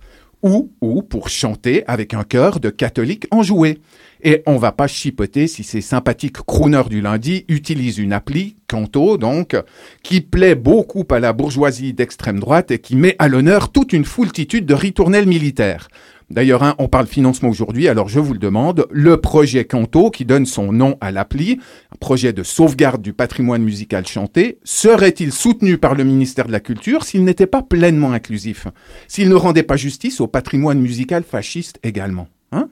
[0.45, 3.79] ou, ou pour chanter avec un chœur de catholiques enjoués.
[4.21, 9.17] Et on va pas chipoter si ces sympathiques crooners du lundi utilisent une appli, Canto
[9.17, 9.57] donc,
[10.03, 14.05] qui plaît beaucoup à la bourgeoisie d'extrême droite et qui met à l'honneur toute une
[14.05, 15.89] foultitude de ritournelles militaires.
[16.31, 20.25] D'ailleurs, hein, on parle financement aujourd'hui, alors je vous le demande, le projet Canto, qui
[20.25, 21.59] donne son nom à l'appli,
[21.91, 26.59] un projet de sauvegarde du patrimoine musical chanté, serait-il soutenu par le ministère de la
[26.59, 28.67] Culture s'il n'était pas pleinement inclusif?
[29.07, 32.69] S'il ne rendait pas justice au patrimoine musical fasciste également hein?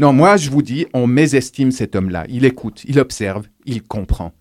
[0.00, 2.24] Non, moi je vous dis, on mésestime cet homme-là.
[2.28, 4.32] Il écoute, il observe, il comprend.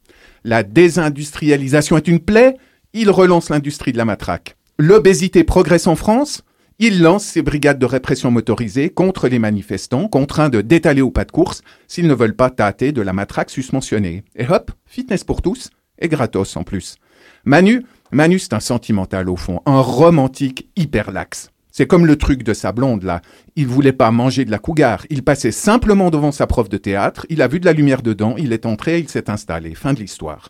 [0.44, 2.56] La désindustrialisation est une plaie,
[2.94, 4.56] il relance l'industrie de la matraque.
[4.78, 6.44] L'obésité progresse en France,
[6.80, 11.26] il lance ses brigades de répression motorisées contre les manifestants, contraints de détaler au pas
[11.26, 14.24] de course s'ils ne veulent pas tâter de la matraque susmentionnée.
[14.38, 16.96] Et hop, fitness pour tous, et gratos en plus.
[17.44, 21.52] Manu, Manu c'est un sentimental au fond, un romantique hyper lax.
[21.72, 23.22] C'est comme le truc de sa blonde là.
[23.56, 25.06] Il voulait pas manger de la cougar.
[25.10, 27.26] Il passait simplement devant sa prof de théâtre.
[27.30, 28.36] Il a vu de la lumière dedans.
[28.38, 29.00] Il est entré.
[29.00, 29.76] Il s'est installé.
[29.76, 30.50] Fin de l'histoire.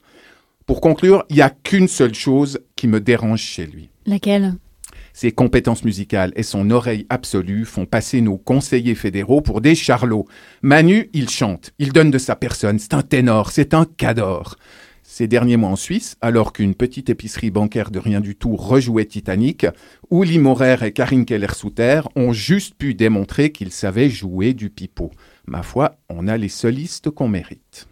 [0.65, 3.89] Pour conclure, il y a qu'une seule chose qui me dérange chez lui.
[4.05, 4.55] Laquelle?
[5.13, 10.27] Ses compétences musicales et son oreille absolue font passer nos conseillers fédéraux pour des charlots.
[10.61, 14.55] Manu, il chante, il donne de sa personne, c'est un ténor, c'est un cador.
[15.11, 19.05] Ces derniers mois en Suisse, alors qu'une petite épicerie bancaire de rien du tout rejouait
[19.05, 19.65] Titanic,
[20.11, 25.09] Uli Maurer et Karine Keller-Souter ont juste pu démontrer qu'ils savaient jouer du pipeau.
[25.47, 27.87] Ma foi, on a les solistes qu'on mérite.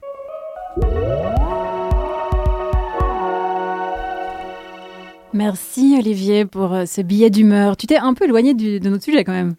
[5.34, 7.78] Merci Olivier pour euh, ce billet d'humeur.
[7.78, 9.56] Tu t'es un peu éloigné du- de notre sujet quand même.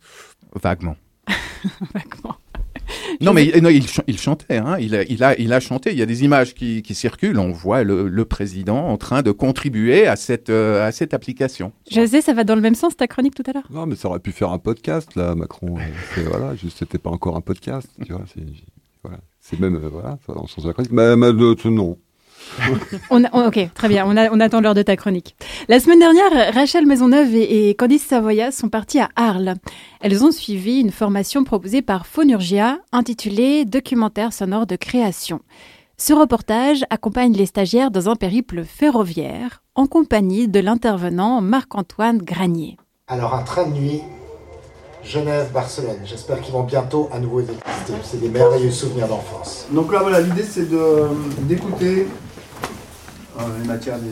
[0.60, 0.96] Vaguement.
[1.94, 2.36] Vaguement.
[3.20, 4.76] Non, mais il, non, il, ch- il chantait, hein.
[4.80, 5.92] il, a, il, a, il a chanté.
[5.92, 7.38] Il y a des images qui, qui circulent.
[7.38, 11.72] On voit le, le président en train de contribuer à cette, euh, à cette application.
[11.90, 14.08] José, ça va dans le même sens ta chronique tout à l'heure Non, mais ça
[14.08, 15.76] aurait pu faire un podcast, là, Macron.
[15.78, 18.24] Euh, voilà, juste, c'était pas encore un podcast, tu vois.
[18.32, 18.42] C'est,
[19.04, 19.18] voilà.
[19.58, 20.92] Même, euh, voilà, dans le sens de la chronique.
[20.92, 21.98] Mais, mais de- non.
[23.10, 25.36] On a- on- ok, très bien, on, a- on attend l'heure de ta chronique.
[25.68, 29.54] La semaine dernière, Rachel Maisonneuve et, et Candice Savoya sont parties à Arles.
[30.00, 35.40] Elles ont suivi une formation proposée par Phonurgia intitulée Documentaire sonore de création.
[35.96, 42.76] Ce reportage accompagne les stagiaires dans un périple ferroviaire en compagnie de l'intervenant Marc-Antoine Granier.
[43.08, 44.00] Alors un train de nuit,
[45.04, 45.98] Genève-Barcelone.
[46.04, 47.62] J'espère qu'ils vont bientôt à nouveau exister.
[48.02, 49.66] C'est des merveilleux souvenirs d'enfance.
[49.72, 51.06] Donc là, voilà, l'idée c'est de,
[51.42, 52.06] d'écouter
[53.60, 54.10] les matières des,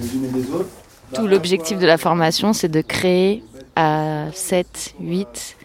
[0.00, 0.68] des unes et des autres.
[1.14, 3.42] Tout l'objectif de la formation, c'est de créer
[3.76, 5.56] à 7, 8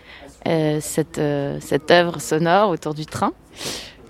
[0.47, 3.31] euh, cette, euh, cette œuvre sonore autour du train,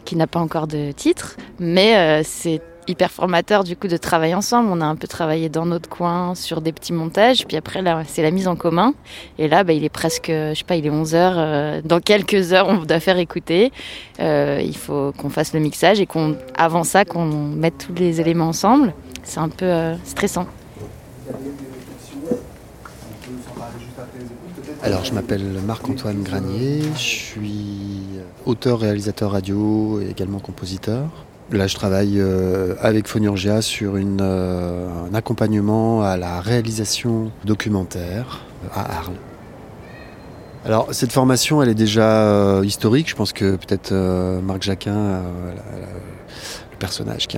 [0.05, 4.35] qui n'a pas encore de titre, mais euh, c'est hyper formateur du coup de travailler
[4.35, 4.69] ensemble.
[4.71, 8.03] On a un peu travaillé dans notre coin sur des petits montages, puis après là
[8.07, 8.93] c'est la mise en commun.
[9.37, 11.35] Et là bah, il est presque, je sais pas, il est 11 heures.
[11.37, 13.71] euh, dans quelques heures on doit faire écouter.
[14.19, 18.21] Euh, il faut qu'on fasse le mixage et qu'on, avant ça, qu'on mette tous les
[18.21, 18.93] éléments ensemble.
[19.23, 20.47] C'est un peu euh, stressant.
[24.83, 28.03] Alors, je m'appelle Marc-Antoine Granier, je suis
[28.45, 31.07] auteur, réalisateur radio et également compositeur.
[31.51, 38.45] Là, je travaille euh, avec Phonurgia sur une, euh, un accompagnement à la réalisation documentaire
[38.73, 39.19] à Arles.
[40.63, 43.09] Alors, cette formation, elle est déjà euh, historique.
[43.09, 45.23] Je pense que peut-être euh, Marc Jacquin,
[46.81, 47.37] personnage qui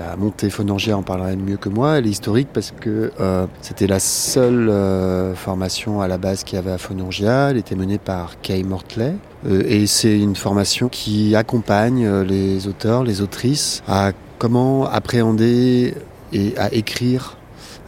[0.00, 1.98] a, monté Phonurgia en parlerait mieux que moi.
[1.98, 6.56] Elle est historique parce que euh, c'était la seule euh, formation à la base qu'il
[6.56, 7.50] y avait à Phonurgia.
[7.50, 9.14] Elle était menée par Kay Mortley.
[9.46, 15.94] Euh, et c'est une formation qui accompagne les auteurs, les autrices à comment appréhender
[16.32, 17.36] et à écrire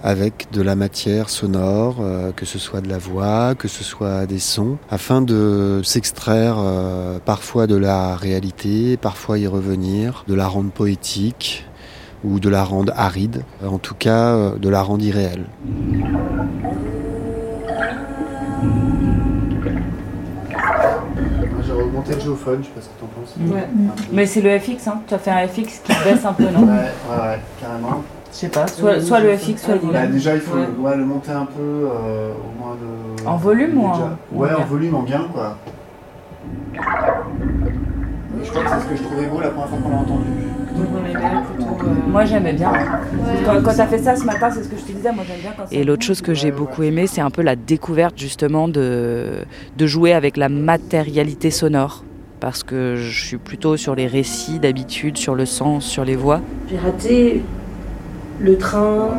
[0.02, 4.26] avec de la matière sonore, euh, que ce soit de la voix, que ce soit
[4.26, 10.46] des sons, afin de s'extraire euh, parfois de la réalité, parfois y revenir, de la
[10.46, 11.66] rendre poétique
[12.24, 15.46] ou de la rendre aride, en tout cas euh, de la rendre irréelle.
[21.66, 23.34] J'aurais augmenté le géophone, je sais pas ce que t'en penses.
[23.52, 23.66] Ouais.
[24.12, 25.02] Mais c'est le FX, hein.
[25.06, 26.62] Tu as fait un FX qui baisse un peu, non?
[26.62, 28.04] Ouais, ouais, ouais, carrément.
[28.36, 30.12] Je sais pas, soit, soit le FX, soit le Bah, volume.
[30.12, 30.66] déjà, il faut Ouais.
[30.90, 33.26] ouais, le monter un peu, euh, au moins de.
[33.26, 35.56] En volume ou en- Ouais, en volume, en gain, quoi.
[36.74, 40.26] Je crois que c'est ce que je trouvais beau la première fois qu'on l'a entendu.
[42.08, 42.70] Moi j'aimais bien.
[43.46, 45.40] Quand, quand t'as fait ça ce matin, c'est ce que je te disais, moi j'aime
[45.40, 48.68] bien quand Et l'autre chose que j'ai beaucoup aimé, c'est un peu la découverte justement
[48.68, 49.28] de,
[49.78, 52.04] de jouer avec la matérialité sonore.
[52.40, 56.42] Parce que je suis plutôt sur les récits d'habitude, sur le sens, sur les voix.
[56.70, 57.42] J'ai raté
[58.38, 59.10] le train.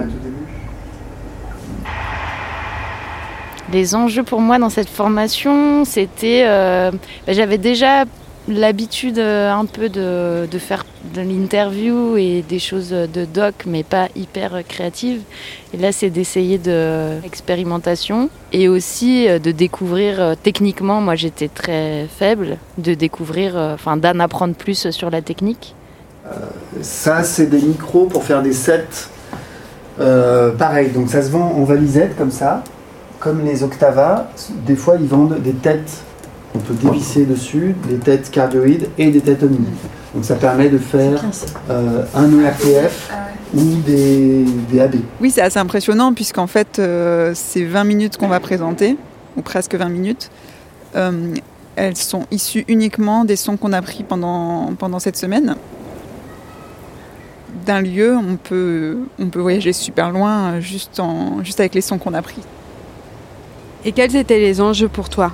[3.73, 6.43] Les enjeux pour moi dans cette formation, c'était.
[6.45, 6.91] euh,
[7.25, 8.05] bah, J'avais déjà
[8.47, 13.83] l'habitude euh, un peu de, de faire de l'interview et des choses de doc, mais
[13.83, 15.21] pas hyper créatives.
[15.73, 21.01] Et là, c'est d'essayer de expérimentation et aussi euh, de découvrir techniquement.
[21.01, 25.75] Moi, j'étais très faible, de découvrir, enfin, d'en apprendre plus sur la technique.
[26.81, 29.09] Ça, c'est des micros pour faire des sets.
[29.99, 32.63] Euh, pareil, donc ça se vend en valisette comme ça.
[33.19, 34.29] Comme les Octava,
[34.65, 36.03] des fois ils vendent des têtes.
[36.55, 39.67] On peut dévisser dessus, des têtes cardioïdes et des têtes omni.
[40.13, 41.23] Donc ça permet de faire
[41.69, 43.11] euh, un ERTF
[43.53, 44.95] ou des, des AB.
[45.21, 48.97] Oui, c'est assez impressionnant puisqu'en fait, euh, ces 20 minutes qu'on va présenter,
[49.35, 50.29] ou presque 20 minutes,
[50.95, 51.33] euh,
[51.75, 55.55] elles sont issues uniquement des sons qu'on a pris pendant, pendant cette semaine.
[57.67, 61.97] D'un lieu, on peut, on peut voyager super loin juste, en, juste avec les sons
[61.97, 62.41] qu'on a pris.
[63.83, 65.33] Et quels étaient les enjeux pour toi?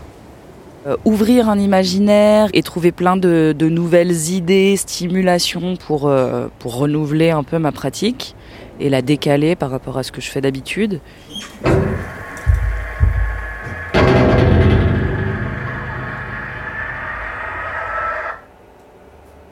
[0.88, 6.76] Euh, ouvrir un imaginaire et trouver plein de, de nouvelles idées, stimulations pour, euh, pour
[6.78, 8.36] renouveler un peu ma pratique
[8.80, 11.02] et la décaler par rapport à ce que je fais d'habitude.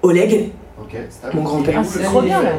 [0.02, 0.52] Oleg,
[0.94, 1.80] Ok, mon grand-père.
[1.80, 2.52] Ah, c'est trop bien là.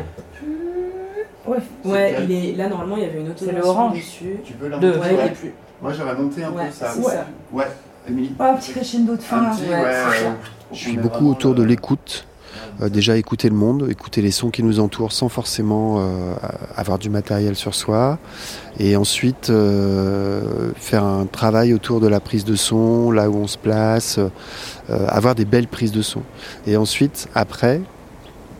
[1.46, 3.96] Ouais, ouais il est là normalement il y avait une autre C'est le orange.
[3.96, 4.36] dessus.
[4.44, 5.30] Tu peux la monter Ouais, ouais.
[5.30, 5.52] plus.
[5.82, 6.92] Moi j'aurais monté un Ouais, peu ça.
[6.92, 7.26] ça.
[7.52, 7.66] Ouais,
[8.08, 10.32] Émilie Oh, un petit crescendo de fin petit, Ouais, ouais, ouais.
[10.72, 12.26] Je suis beaucoup autour de l'écoute,
[12.80, 16.34] Euh, déjà écouter le monde, écouter les sons qui nous entourent sans forcément euh,
[16.76, 18.18] avoir du matériel sur soi.
[18.78, 23.46] Et ensuite euh, faire un travail autour de la prise de son, là où on
[23.48, 26.22] se place, euh, avoir des belles prises de son.
[26.66, 27.80] Et ensuite, après,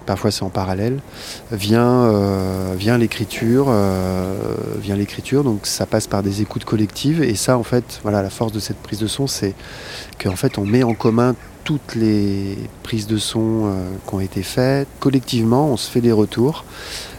[0.03, 0.99] parfois c'est en parallèle,
[1.51, 4.35] vient, euh, l'écriture, euh,
[4.81, 8.31] vient l'écriture, donc ça passe par des écoutes collectives, et ça en fait, voilà, la
[8.31, 9.55] force de cette prise de son, c'est
[10.23, 11.35] qu'en fait on met en commun
[11.65, 16.13] toutes les prises de son euh, qui ont été faites, collectivement on se fait des
[16.13, 16.65] retours,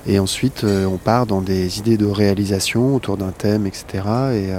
[0.05, 4.03] et ensuite on part dans des idées de réalisation autour d'un thème, etc.
[4.33, 4.49] Et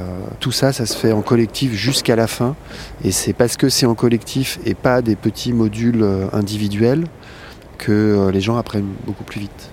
[0.41, 2.57] tout ça, ça se fait en collectif jusqu'à la fin,
[3.05, 7.05] et c'est parce que c'est en collectif et pas des petits modules individuels
[7.79, 9.71] que euh, les gens apprennent beaucoup plus vite.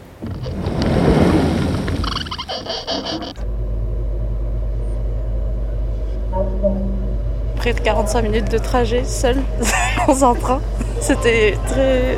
[7.58, 9.38] Près de 45 minutes de trajet seul
[10.08, 10.62] dans un train.
[11.00, 12.18] C'était très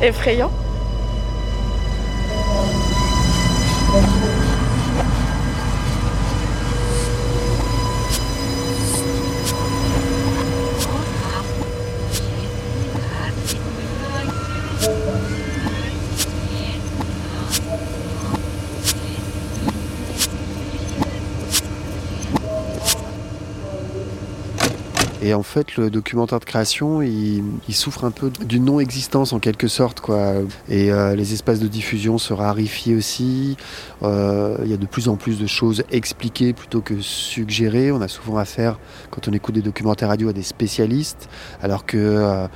[0.02, 0.50] effrayant.
[25.28, 29.40] Et en fait, le documentaire de création, il, il souffre un peu d'une non-existence en
[29.40, 30.36] quelque sorte, quoi.
[30.70, 33.58] Et euh, les espaces de diffusion se raréfient aussi.
[34.02, 37.92] Euh, il y a de plus en plus de choses expliquées plutôt que suggérées.
[37.92, 38.78] On a souvent affaire,
[39.10, 41.28] quand on écoute des documentaires radio, à des spécialistes,
[41.60, 42.46] alors que euh,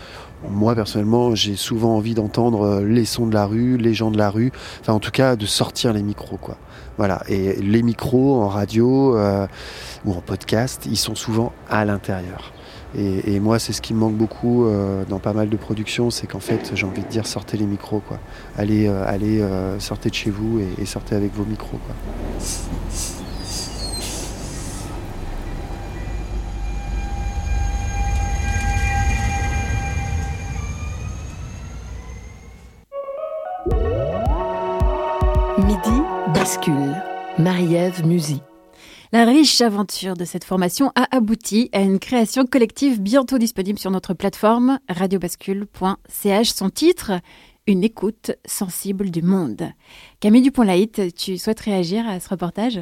[0.48, 4.18] moi personnellement, j'ai souvent envie d'entendre euh, les sons de la rue, les gens de
[4.18, 4.50] la rue.
[4.80, 6.56] Enfin, en tout cas, de sortir les micros, quoi.
[6.98, 7.22] Voilà.
[7.28, 9.46] Et les micros en radio euh,
[10.04, 12.51] ou en podcast, ils sont souvent à l'intérieur.
[12.94, 16.26] Et, moi, c'est ce qui me manque beaucoup euh, dans pas mal de productions, c'est
[16.26, 18.18] qu'en fait, j'ai envie de dire sortez les micros, quoi.
[18.56, 21.78] Allez, euh, allez, euh, sortez de chez vous et, sortez avec vos micros.
[35.58, 36.02] Midi
[36.34, 36.94] bascule.
[37.38, 38.42] Marie-Ève Musy.
[39.14, 43.90] La riche aventure de cette formation a abouti à une création collective bientôt disponible sur
[43.90, 46.50] notre plateforme radiobascule.ch.
[46.50, 47.12] Son titre
[47.66, 49.68] Une écoute sensible du monde.
[50.20, 52.80] Camille Dupont-Laït, tu souhaites réagir à ce reportage?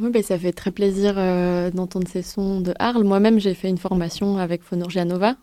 [0.00, 3.04] Oui, ben, ça fait très plaisir euh, d'entendre ces sons de Arles.
[3.04, 5.36] Moi-même, j'ai fait une formation avec Phonorgia Nova.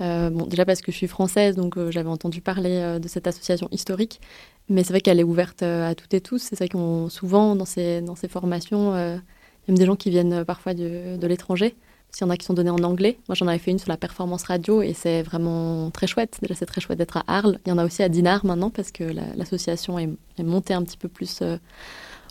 [0.00, 3.28] Euh, bon, déjà parce que je suis française, donc euh, j'avais entendu parler de cette
[3.28, 4.20] association historique,
[4.68, 6.38] mais c'est vrai qu'elle est ouverte à toutes et tous.
[6.38, 9.20] C'est vrai qu'on souvent dans ces, dans ces formations,
[9.68, 11.76] même des gens qui viennent euh, parfois de, de l'étranger.
[12.10, 13.90] S'il y en a qui sont donnés en anglais, moi j'en avais fait une sur
[13.90, 16.38] la performance radio et c'est vraiment très chouette.
[16.40, 17.58] Déjà c'est très chouette d'être à Arles.
[17.66, 20.08] Il y en a aussi à Dinard maintenant parce que la- l'association est,
[20.42, 21.58] montée un petit peu plus euh,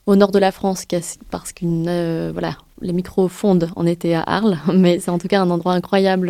[0.07, 0.85] au nord de la France
[1.29, 5.27] parce qu'une euh, voilà les micros fondent en été à Arles, mais c'est en tout
[5.27, 6.27] cas un endroit incroyable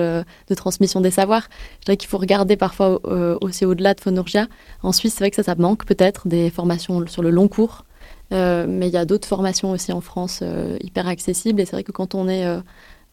[0.49, 1.47] de transmission des savoirs.
[1.79, 2.99] Je dirais qu'il faut regarder parfois
[3.41, 4.47] aussi au-delà de Phonorgia.
[4.83, 7.83] En Suisse, c'est vrai que ça, ça manque peut-être des formations sur le long cours,
[8.31, 11.61] mais il y a d'autres formations aussi en France euh, hyper accessibles.
[11.61, 12.59] Et c'est vrai que quand on est euh,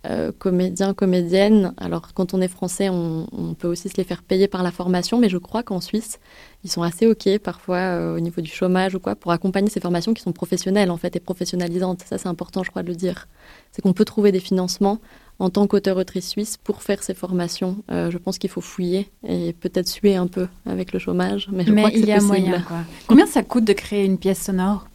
[0.06, 4.22] euh, comédien, comédienne, alors quand on est français, on, on peut aussi se les faire
[4.22, 6.18] payer par la formation, mais je crois qu'en Suisse,
[6.62, 9.80] ils sont assez OK parfois euh, au niveau du chômage ou quoi pour accompagner ces
[9.80, 12.02] formations qui sont professionnelles en fait et professionnalisantes.
[12.06, 13.28] Ça, c'est important, je crois, de le dire.
[13.72, 14.98] C'est qu'on peut trouver des financements
[15.38, 17.78] en tant qu'auteur-autrice suisse pour faire ces formations.
[17.90, 21.64] Euh, je pense qu'il faut fouiller et peut-être suer un peu avec le chômage, mais
[21.64, 22.38] je Mais crois que il c'est y a possible.
[22.40, 22.60] moyen.
[22.60, 22.76] Quoi.
[23.08, 24.86] Combien ça coûte de créer une pièce sonore?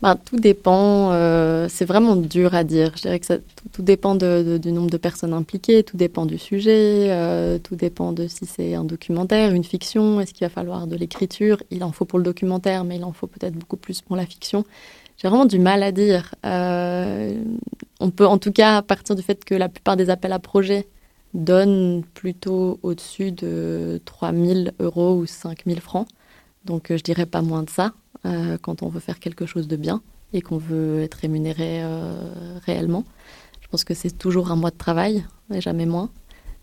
[0.00, 2.92] Ben, tout dépend, euh, c'est vraiment dur à dire.
[2.96, 3.40] Je dirais que
[3.72, 8.28] tout, dépend du nombre de personnes impliquées, tout dépend du sujet, euh, tout dépend de
[8.28, 11.60] si c'est un documentaire, une fiction, est-ce qu'il va falloir de l'écriture?
[11.72, 14.24] Il en faut pour le documentaire, mais il en faut peut-être beaucoup plus pour la
[14.24, 14.64] fiction.
[15.16, 16.32] J'ai vraiment du mal à dire.
[16.46, 17.34] Euh,
[17.98, 20.86] on peut en tout cas partir du fait que la plupart des appels à projets
[21.34, 26.06] donnent plutôt au-dessus de 3000 euros ou 5000 francs.
[26.64, 27.94] Donc je dirais pas moins de ça
[28.28, 32.58] euh, quand on veut faire quelque chose de bien et qu'on veut être rémunéré euh,
[32.66, 33.04] réellement.
[33.60, 36.10] Je pense que c'est toujours un mois de travail et jamais moins.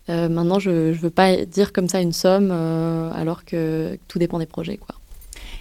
[0.08, 4.38] Euh, maintenant, je ne veux pas dire comme ça une somme alors que tout dépend
[4.38, 4.76] des projets.
[4.76, 4.94] Quoi.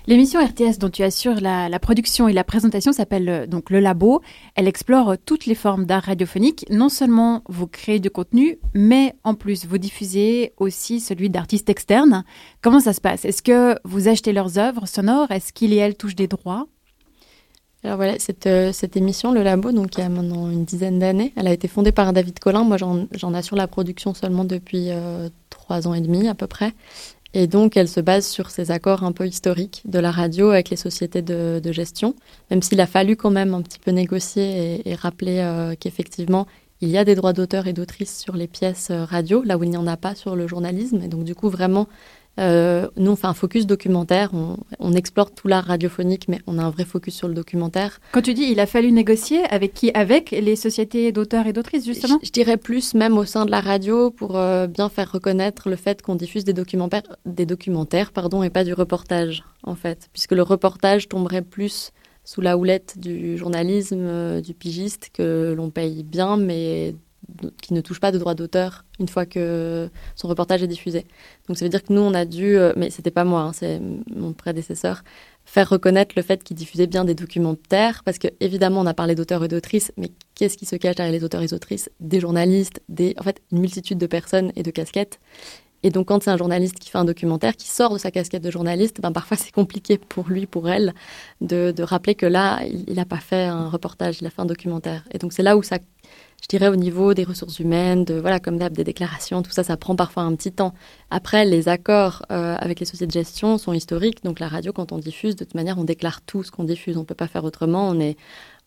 [0.07, 4.21] L'émission RTS dont tu assures la, production et la présentation s'appelle euh, donc Le Labo.
[4.53, 6.63] Elle explore euh, toutes les formes d'art radiophonique.
[6.69, 12.23] Non seulement vous créez du contenu, mais en plus vous diffusez aussi celui d'artistes externes.
[12.61, 13.25] Comment ça se passe?
[13.25, 15.31] Est-ce que vous achetez leurs œuvres sonores?
[15.31, 16.67] Est-ce qu'ils et elles touchent des droits?
[17.83, 20.99] Alors voilà, cette, euh, cette émission, Le Labo, donc il y a maintenant une dizaine
[20.99, 22.63] d'années, elle a été fondée par David Collin.
[22.63, 24.89] Moi, j'en assure la production seulement depuis
[25.49, 26.73] trois ans et demi à peu près.
[27.37, 30.69] Et donc, elle se base sur ces accords un peu historiques de la radio avec
[30.69, 32.15] les sociétés de, gestion,
[32.49, 36.47] même s'il a fallu quand même un petit peu négocier et, et rappeler euh, qu'effectivement,
[36.79, 39.63] il y a des droits d'auteur et d'autrice sur les pièces euh, radio, là où
[39.63, 41.01] il n'y en a pas sur le journalisme.
[41.01, 41.89] Et donc, du coup, vraiment,
[42.39, 44.31] euh, nous, on fait un focus documentaire.
[44.33, 47.99] On, on explore tout l'art radiophonique, mais on a un vrai focus sur le documentaire.
[48.11, 51.85] Quand tu dis il a fallu négocier, avec qui Avec les sociétés d'auteurs et d'autrices,
[51.85, 55.11] justement je, je, dirais plus même au sein de la radio pour euh, bien faire
[55.11, 59.75] reconnaître le fait qu'on diffuse des documentaires, des documentaires pardon, et pas du reportage, en
[59.75, 60.09] fait.
[60.11, 61.91] Puisque le reportage tomberait plus
[62.25, 66.95] sous la houlette du journalisme, euh, du pigiste, que l'on paye bien, mais
[67.61, 71.05] qui ne touche pas de droit d'auteur une fois que son reportage est diffusé.
[71.47, 73.51] Donc ça veut dire que nous, on a dû, euh, mais c'était pas moi, hein,
[73.53, 73.81] c'est
[74.13, 75.03] mon prédécesseur,
[75.45, 79.15] faire reconnaître le fait qu'il diffusait bien des documentaires, parce que évidemment, on a parlé
[79.15, 81.89] d'auteurs et d'autrices, mais qu'est-ce qui se cache derrière les auteurs et les autrices?
[81.99, 85.19] Des journalistes, des, en fait, une multitude de personnes et de casquettes.
[85.83, 88.41] Et donc, quand c'est un journaliste qui fait un documentaire, qui sort de sa casquette
[88.41, 90.95] de journaliste, ben, parfois c'est compliqué pour lui, pour elle,
[91.41, 94.47] de, de rappeler que là, il n'a pas fait un reportage, il a fait un
[94.47, 95.03] documentaire.
[95.11, 95.77] Et donc, c'est là où ça
[96.45, 99.77] je dirais au niveau des ressources humaines, voilà comme d'hab des déclarations, tout ça, ça
[99.77, 100.75] prend parfois un petit temps.
[101.09, 104.91] Après, les accords euh, avec les sociétés de gestion sont historiques, donc la radio, quand
[104.91, 107.45] on diffuse, de toute manière, on déclare tout ce qu'on diffuse, on peut pas faire
[107.45, 107.89] autrement.
[107.89, 108.15] On est,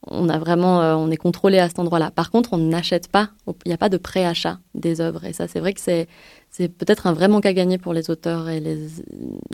[0.08, 2.10] on a vraiment, euh, on est contrôlé à cet endroit-là.
[2.10, 5.46] Par contre, on n'achète pas, il n'y a pas de préachat des œuvres, et ça,
[5.46, 6.08] c'est vrai que c'est,
[6.50, 8.88] c'est peut-être un vrai manque à gagner pour les auteurs et les,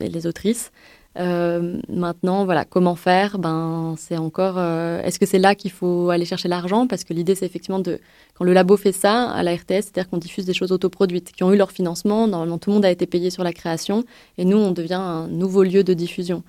[0.01, 0.73] et les autrices.
[1.17, 3.39] Euh, maintenant, voilà, comment faire?
[3.39, 4.57] Ben, c'est encore.
[4.59, 6.87] Euh, Est-ce que c'est là qu'il faut aller chercher l'argent?
[6.87, 8.01] Parce que l'idée, c'est effectivement de
[8.35, 11.45] quand le labo fait ça à la RTS, c'est-à-dire qu'on diffuse des choses autoproduites qui
[11.45, 12.27] ont eu leur financement.
[12.27, 14.05] Normalement, tout le monde a été payé sur la création,
[14.39, 16.43] et nous, on devient un nouveau lieu de diffusion,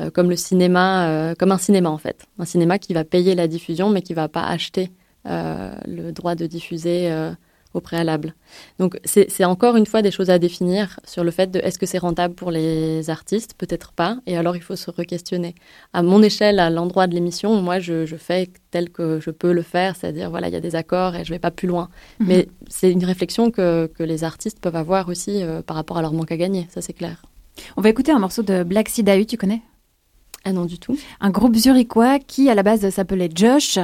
[0.00, 3.48] euh, comme le cinéma, comme un cinéma en fait, un cinéma qui va payer la
[3.48, 4.90] diffusion, mais qui va pas acheter
[5.24, 7.10] le droit de diffuser
[7.74, 8.34] au préalable.
[8.78, 11.86] Donc c'est encore une fois des choses à définir sur le fait de est-ce que
[11.86, 13.54] c'est rentable pour les artistes?
[13.56, 14.18] Peut-être pas.
[14.26, 15.54] Et alors il faut se re-questionner.
[15.92, 19.52] À mon échelle, à l'endroit de l'émission, moi je, je, fais tel que je peux
[19.52, 21.88] le faire, c'est-à-dire voilà, il y a des accords et je vais pas plus loin.
[22.20, 22.26] -hmm.
[22.26, 26.02] Mais c'est une réflexion que, que, les artistes peuvent avoir aussi euh, par rapport à
[26.02, 27.16] leur manque à gagner, ça c'est clair.
[27.76, 29.62] On va écouter un morceau de Black Sidahu, tu connais?
[30.44, 30.96] Ah non, du tout.
[31.20, 33.78] Un groupe zurichois qui, à la base, s'appelait Josh.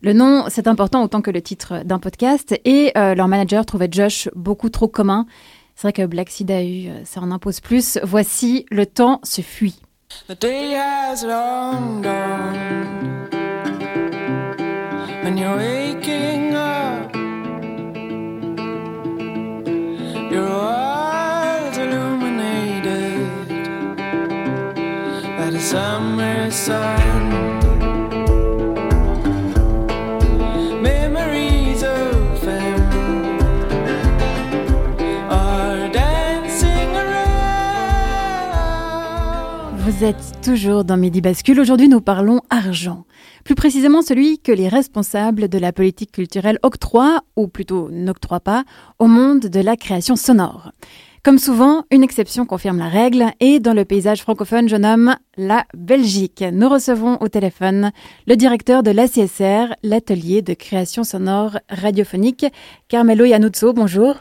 [0.00, 2.58] Le nom, c'est important autant que le titre d'un podcast.
[2.64, 5.26] Et euh, leur manager trouvait Josh beaucoup trop commun.
[5.74, 7.98] C'est vrai que Black Sidahu, ça en impose plus.
[8.02, 9.80] Voici Le temps se fuit.
[10.26, 13.28] The day has long gone
[15.24, 15.60] And you're
[16.56, 17.14] up
[20.32, 23.48] Your eyes illuminated
[25.36, 27.47] By the summer sun
[39.98, 41.58] Vous êtes toujours dans Midi Bascule.
[41.58, 43.04] Aujourd'hui, nous parlons argent.
[43.44, 48.62] Plus précisément, celui que les responsables de la politique culturelle octroient, ou plutôt n'octroient pas,
[49.00, 50.70] au monde de la création sonore.
[51.24, 55.64] Comme souvent, une exception confirme la règle, et dans le paysage francophone, je nomme la
[55.74, 56.44] Belgique.
[56.52, 57.90] Nous recevons au téléphone
[58.28, 62.46] le directeur de l'ACSR, l'atelier de création sonore radiophonique,
[62.86, 63.72] Carmelo Yanuzzo.
[63.72, 64.14] Bonjour.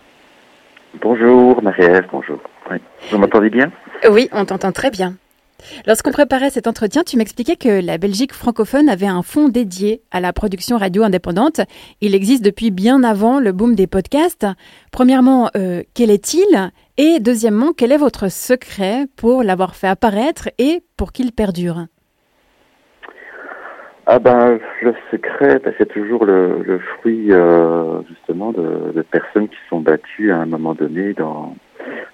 [1.04, 2.40] Bonjour, Marie-Ève, bonjour.
[2.72, 2.78] Oui.
[3.12, 3.72] Vous m'entendez bien?
[4.10, 5.18] Oui, on t'entend très bien.
[5.86, 10.20] Lorsqu'on préparait cet entretien, tu m'expliquais que la Belgique francophone avait un fonds dédié à
[10.20, 11.62] la production radio indépendante.
[12.02, 14.46] Il existe depuis bien avant le boom des podcasts.
[14.92, 16.72] Premièrement, euh, quel est-il?
[16.98, 21.86] Et deuxièmement, quel est votre secret pour l'avoir fait apparaître et pour qu'il perdure?
[24.06, 29.82] Ah ben, le secret, ben, c'est toujours le, fruit euh, justement de personnes qui sont
[29.82, 31.56] battues à un moment donné dans,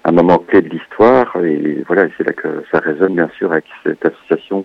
[0.04, 1.36] un moment clé de l'histoire.
[1.44, 4.64] Et voilà, c'est là que ça résonne bien sûr avec cette association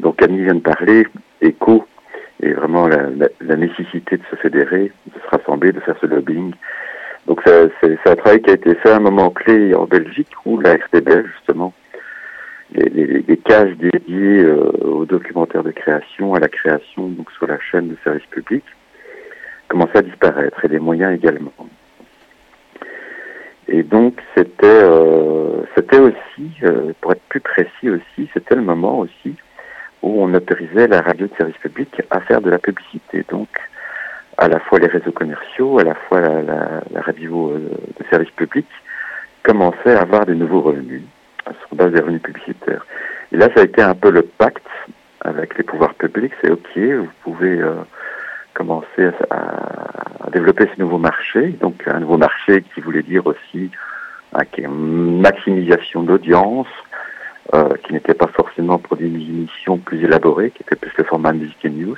[0.00, 1.06] dont Camille vient de parler,
[1.42, 1.86] ECHO,
[2.42, 6.52] et vraiment la, nécessité de se fédérer, de se rassembler, de faire ce lobbying.
[7.26, 10.58] Donc c'est un travail qui a été fait à un moment clé en Belgique où
[10.58, 11.74] la RTBL justement,
[12.72, 17.88] les cages dédiées euh, aux documentaires de création, à la création donc sur la chaîne
[17.88, 18.64] de service public,
[19.68, 21.52] commençaient à disparaître et les moyens également.
[23.72, 28.98] Et donc c'était euh, c'était aussi, euh, pour être plus précis aussi, c'était le moment
[28.98, 29.36] aussi
[30.02, 33.24] où on autorisait la radio de service public à faire de la publicité.
[33.30, 33.48] Donc
[34.38, 38.04] à la fois les réseaux commerciaux, à la fois la, la, la radio euh, de
[38.10, 38.66] service public
[39.44, 41.02] commençaient à avoir des nouveaux revenus
[41.46, 42.84] sur base des revenus publicitaires.
[43.30, 44.66] Et là, ça a été un peu le pacte
[45.20, 46.32] avec les pouvoirs publics.
[46.42, 47.62] C'est OK, vous pouvez
[48.60, 51.48] commencer à, développer ce nouveau marché.
[51.60, 53.70] Donc un nouveau marché qui voulait dire aussi
[54.58, 56.68] une maximisation d'audience,
[57.54, 61.32] euh, qui n'était pas forcément pour des émissions plus élaborées, qui était plus le format
[61.32, 61.96] Music News.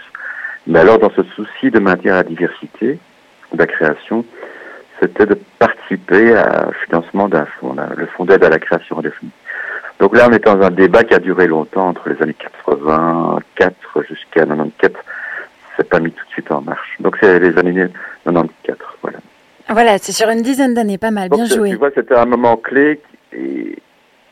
[0.68, 2.98] Mais alors, dans ce souci de maintenir la diversité
[3.52, 4.24] de la création,
[5.00, 6.32] c'était de participer
[6.68, 9.34] au financement d'un fonds, le fonds d'aide à la création radiophonique.
[9.98, 13.74] Donc là, on est dans un débat qui a duré longtemps, entre les années 84
[14.08, 14.94] jusqu'à 94.
[15.76, 16.96] C'est pas mis tout de suite en marche.
[17.00, 17.88] Donc c'est les années
[18.24, 19.18] 94, voilà.
[19.68, 21.70] Voilà, c'est sur une dizaine d'années, pas mal, bien joué.
[21.70, 23.00] Tu vois, c'était un moment clé
[23.32, 23.76] et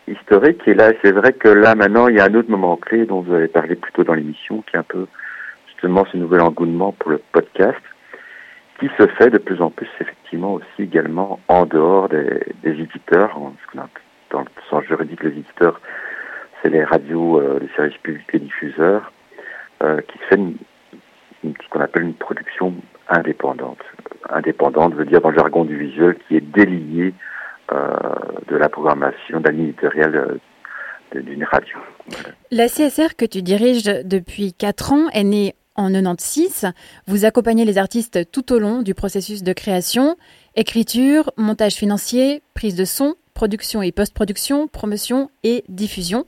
[0.09, 0.61] historique.
[0.67, 3.21] Et là, c'est vrai que là, maintenant, il y a un autre moment clé dont
[3.21, 5.07] vous avez parlé plus tôt dans l'émission, qui est un peu
[5.69, 7.81] justement ce nouvel engouement pour le podcast,
[8.79, 13.39] qui se fait de plus en plus, effectivement, aussi également en dehors des, des éditeurs,
[14.31, 15.81] dans le sens juridique, les éditeurs,
[16.63, 19.13] c'est les radios, euh, les services publics, les diffuseurs,
[19.83, 20.39] euh, qui fait
[21.43, 22.75] ce qu'on appelle une production
[23.09, 23.79] indépendante.
[24.29, 27.15] Indépendante veut dire dans le jargon du visuel qui est déliée
[27.73, 27.97] euh,
[28.49, 30.39] de la programmation, d'un éditorial
[31.15, 31.79] d'une radio.
[32.51, 36.67] La CSR que tu diriges depuis 4 ans est née en 96.
[37.07, 40.17] Vous accompagnez les artistes tout au long du processus de création,
[40.55, 46.27] écriture, montage financier, prise de son, production et post-production, promotion et diffusion.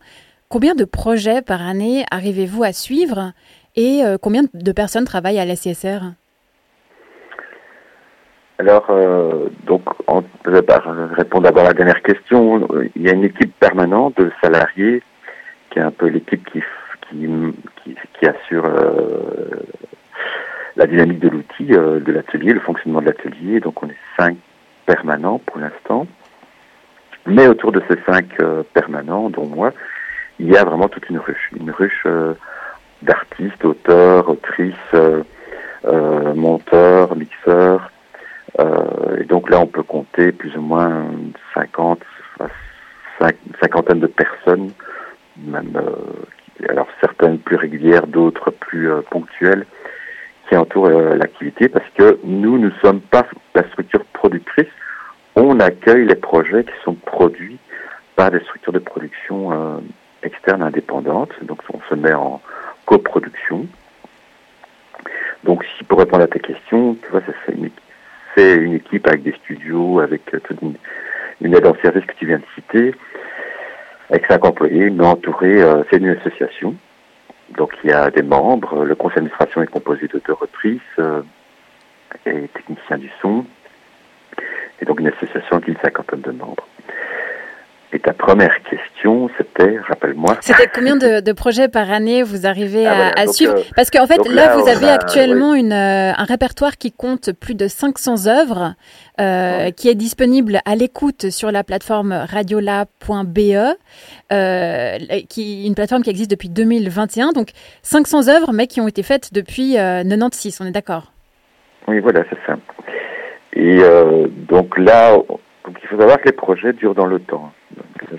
[0.48, 3.32] Combien de projets par année arrivez-vous à suivre?
[3.76, 6.12] Et euh, combien de personnes travaillent à la CSR
[8.58, 10.64] alors, euh, donc, on, je vais
[11.16, 12.68] répondre d'abord à la dernière question.
[12.94, 15.02] Il y a une équipe permanente de salariés
[15.70, 16.62] qui est un peu l'équipe qui,
[17.10, 17.28] qui,
[18.14, 19.64] qui, assure euh,
[20.76, 23.58] la dynamique de l'outil, de l'atelier, le fonctionnement de l'atelier.
[23.58, 24.36] Donc, on est cinq
[24.86, 26.06] permanents pour l'instant.
[27.26, 29.72] Mais autour de ces cinq euh, permanents, dont moi,
[30.38, 32.34] il y a vraiment toute une ruche, une ruche euh,
[33.02, 35.22] d'artistes, auteurs, autrices, euh,
[36.34, 37.90] monteurs, mixeurs.
[39.18, 41.06] et donc là, on peut compter plus ou moins
[41.54, 42.00] 50,
[43.60, 44.70] cinquantaine de personnes,
[45.36, 45.72] même
[46.68, 49.66] alors certaines plus régulières, d'autres plus ponctuelles,
[50.48, 54.68] qui entourent l'activité, parce que nous, ne sommes pas la structure productrice,
[55.34, 57.58] on accueille les projets qui sont produits
[58.16, 59.78] par des structures de production euh,
[60.22, 61.32] externes indépendantes.
[61.42, 62.40] Donc on se met en
[62.98, 63.66] coproduction.
[65.44, 70.00] Donc si pour répondre à ta question, tu vois, c'est une, équipe avec des studios,
[70.00, 72.94] avec euh, toute une, aide en service que tu viens de citer,
[74.10, 76.74] avec cinq employés, mais entouré, euh, c'est une association.
[77.56, 80.80] Donc il y a des membres, le conseil d'administration est composé de deux autrices
[82.26, 83.44] et techniciens du son,
[84.80, 86.66] et donc une association d'une cinquantaine de membres.
[87.94, 90.38] Et ta première question, c'était, rappelle-moi.
[90.40, 94.26] C'était combien de, projets par année vous arrivez ah à, suivre euh, Parce qu'en fait,
[94.28, 98.74] là, vous avez actuellement une, euh, un répertoire qui compte plus de 500 œuvres,
[99.20, 103.76] euh, qui est disponible à l'écoute sur la plateforme radiola.be,
[105.28, 107.32] qui une plateforme qui existe depuis 2021.
[107.32, 107.50] Donc
[107.82, 110.60] 500 œuvres, mais qui ont été faites depuis 96.
[110.62, 111.12] On est d'accord?
[111.88, 112.56] Oui, voilà, c'est ça.
[113.54, 117.52] Et euh, donc là, donc il faut savoir que les projets durent dans le temps.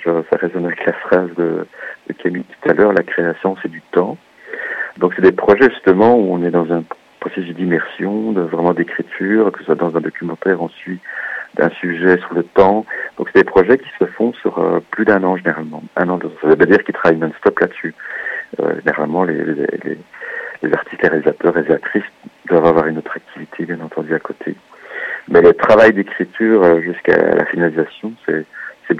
[0.03, 1.65] Ça résonne avec la phrase de,
[2.19, 4.17] Camille tout à l'heure, la création c'est du temps.
[4.97, 6.83] Donc c'est des projets justement où on est dans un
[7.19, 10.99] processus d'immersion, de, vraiment d'écriture, que ce soit dans un documentaire, on suit
[11.55, 12.85] d'un sujet sur le temps.
[13.17, 15.83] Donc c'est des projets qui se font sur euh, plus d'un an généralement.
[15.95, 17.95] Un an, ça veut dire qu'ils travaillent non-stop là-dessus.
[18.59, 19.97] Euh, généralement, les, les, les,
[20.63, 22.03] les artistes, les réalisateurs, les actrices
[22.47, 24.55] doivent avoir une autre activité, bien entendu, à côté.
[25.29, 28.45] Mais le travail d'écriture euh, jusqu'à la finalisation, c'est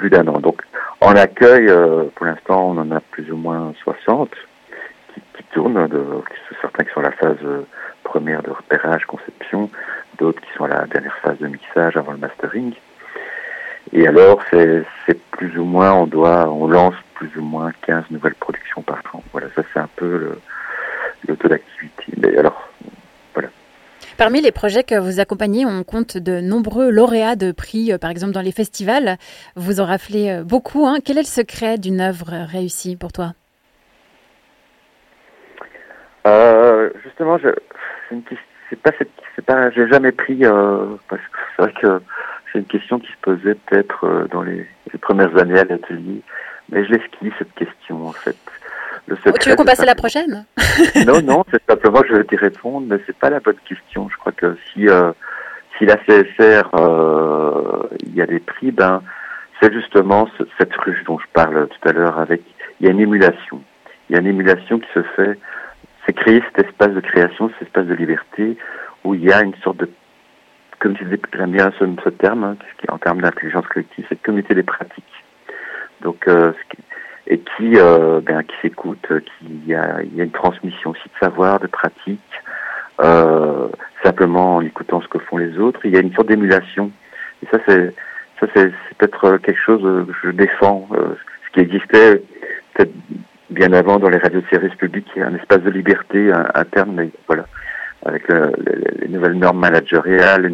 [0.02, 0.40] c'est d'un an.
[0.40, 0.62] Donc,
[1.02, 4.30] en accueil, euh, pour l'instant, on en a plus ou moins 60
[5.14, 6.04] qui, tournent, de,
[6.62, 7.66] certains qui sont à la phase euh,
[8.04, 9.70] première de repérage, conception,
[10.18, 12.74] d'autres qui sont à la dernière phase de mixage avant le mastering.
[13.92, 14.86] Et alors, c'est
[15.32, 19.22] plus ou moins, on doit, on lance plus ou moins 15 nouvelles productions par an.
[19.32, 20.38] Voilà, ça c'est un peu
[21.28, 22.14] le, taux d'activité.
[24.18, 28.12] Parmi les projets que vous accompagnez, on compte de nombreux lauréats de prix, euh, par
[28.12, 29.18] exemple dans les festivals.
[29.56, 30.86] Vous en raflez euh, beaucoup.
[30.86, 30.98] Hein.
[31.04, 33.34] Quel est le secret d'une œuvre réussie pour toi?
[36.28, 37.50] Euh, Justement, je,
[38.70, 38.92] c'est pas,
[39.36, 40.42] c'est pas, j'ai jamais pris
[41.10, 42.02] parce que c'est vrai que
[42.52, 46.22] c'est une question qui se posait peut-être dans les, les, premières années à l'atelier,
[46.70, 48.38] mais je l'esquive cette question en fait
[49.40, 50.46] tu veux qu'on passe à la prochaine
[51.06, 54.10] Non, non, c'est simplement que je vais t'y répondre, mais c'est pas la bonne question.
[54.10, 55.12] Je crois que si euh,
[55.78, 59.02] si la CSR euh, il y a des prix, ben
[59.62, 60.28] c'est justement
[60.58, 62.20] cette ruche dont je parle tout à l'heure.
[62.20, 62.42] Avec
[62.80, 63.62] il y a une émulation,
[64.10, 65.38] il y a une émulation qui se fait.
[66.06, 68.58] C'est créer cet espace de création, cet espace de liberté
[69.06, 69.90] où il y a une sorte de
[70.80, 74.54] communauté des, j'aime bien ce, ce terme, hein, qui, en termes d'intelligence collective, c'est communauté
[74.54, 75.24] des pratiques.
[76.02, 76.84] Donc, euh, ce qui-
[77.28, 81.04] et qui, euh, ben, qui s'écoute, euh, qui y a, y a une transmission aussi
[81.06, 82.20] de savoir, de pratique,
[83.02, 83.68] euh,
[84.04, 85.80] simplement en écoutant ce que font les autres.
[85.86, 86.92] Il y a une sorte d'émulation.
[87.42, 87.94] Et ça, c'est
[88.40, 91.16] ça, c'est peut-être euh, quelque chose euh, que je défends, euh,
[91.48, 92.22] ce qui existait
[92.74, 92.92] peut-être
[93.50, 97.46] bien avant dans les radios de service public, un espace de liberté interne, mais voilà,
[98.06, 100.52] avec le- le- les nouvelles normes managériales,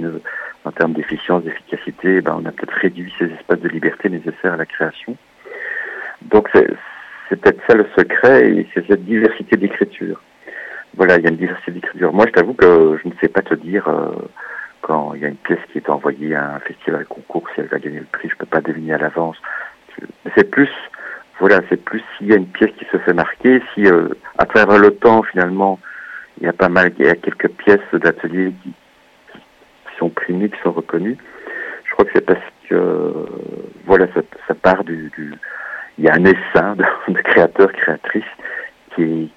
[0.66, 4.58] en termes d'efficience, d'efficacité, ben, on a peut-être réduit ces espaces de liberté nécessaires à
[4.58, 5.16] la création.
[6.24, 10.22] Donc c'est peut-être ça le secret, et c'est cette diversité d'écriture.
[10.96, 12.12] Voilà, il y a une diversité d'écriture.
[12.12, 14.12] Moi, je t'avoue que je ne sais pas te dire euh,
[14.82, 17.68] quand il y a une pièce qui est envoyée à un festival concours, si elle
[17.68, 19.38] va gagner le prix, je peux pas deviner à l'avance.
[20.36, 20.70] C'est plus,
[21.40, 24.46] voilà, c'est plus s'il y a une pièce qui se fait marquer, si euh, à
[24.46, 25.80] travers le temps, finalement,
[26.40, 28.74] il y a pas mal, il y a quelques pièces d'atelier qui,
[29.98, 31.18] sont primées, qui sont reconnues.
[31.84, 32.40] Je crois que c'est parce
[32.70, 33.14] que,
[33.86, 35.34] voilà, ça, ça part du, du,
[36.00, 38.24] il y a un essaim de, créateurs, créatrices
[38.96, 39.32] qui,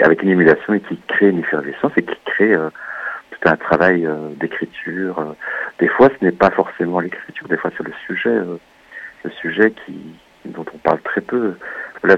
[0.00, 2.70] avec une émulation et qui crée une effervescence et qui crée euh,
[3.32, 5.18] tout un travail euh, d'écriture.
[5.18, 5.32] euh.
[5.80, 8.38] Des fois, ce n'est pas forcément l'écriture, des fois c'est le sujet,
[9.24, 9.98] le sujet qui,
[10.44, 11.54] dont on parle très peu.
[12.02, 12.16] Voilà,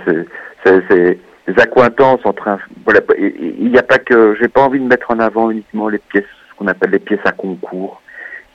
[0.64, 4.86] c'est, des accointances entre un, voilà, il n'y a pas que, j'ai pas envie de
[4.86, 8.00] mettre en avant uniquement les pièces, ce qu'on appelle les pièces à concours,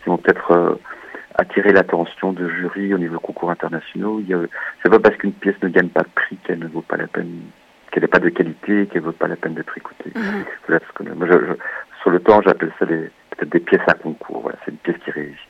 [0.03, 0.77] qui vont peut-être
[1.37, 4.19] attirer l'attention de jury au niveau concours internationaux.
[4.19, 4.39] Il y a,
[4.83, 7.07] c'est pas parce qu'une pièce ne gagne pas de prix qu'elle ne vaut pas la
[7.07, 7.41] peine,
[7.91, 10.11] qu'elle n'est pas de qualité, qu'elle ne vaut pas la peine d'être écoutée.
[10.67, 13.81] Voilà, ce que- moi, je- je- sur le temps, j'appelle ça des, peut-être des pièces
[13.87, 14.41] à concours.
[14.41, 15.47] Voilà, c'est une pièce qui réussit,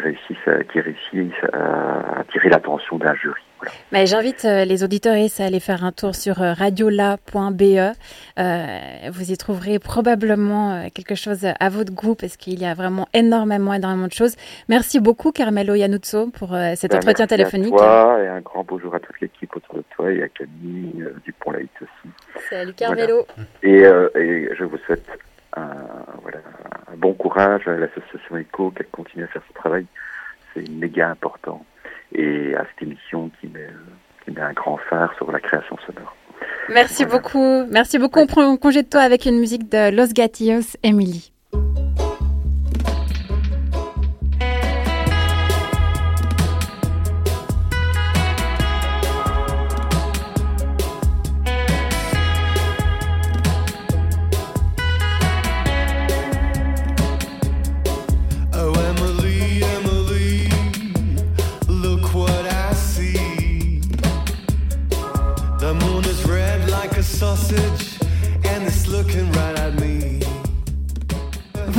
[0.00, 3.40] qui à, qui réussit à attirer l'attention d'un jury.
[3.58, 3.72] Voilà.
[3.92, 7.62] Mais j'invite euh, les auditeurs à aller faire un tour sur euh, radiola.be.
[7.62, 8.66] Euh,
[9.10, 13.08] vous y trouverez probablement euh, quelque chose à votre goût parce qu'il y a vraiment
[13.14, 14.36] énormément, énormément de choses.
[14.68, 17.74] Merci beaucoup, Carmelo Yanuzzo, pour euh, cet Ben, entretien merci téléphonique.
[17.74, 21.02] À toi et un grand bonjour à toute l'équipe autour de toi et à Camille
[21.02, 22.14] euh, Dupont-Laït aussi.
[22.50, 23.26] Salut, Carmelo.
[23.62, 25.08] Et, euh, et je vous souhaite
[25.56, 25.66] un,
[26.20, 26.55] voilà, un
[26.96, 29.86] bon courage à l'association ECO, qu'elle continue à faire ce travail.
[30.54, 31.64] C'est méga important.
[32.12, 33.68] Et à cette émission qui met,
[34.24, 36.14] qui met un grand phare sur la création sonore.
[36.68, 37.64] Merci beaucoup.
[37.70, 38.20] Merci beaucoup.
[38.20, 41.32] On prend congé de toi avec une musique de Los Gatillos, Emily.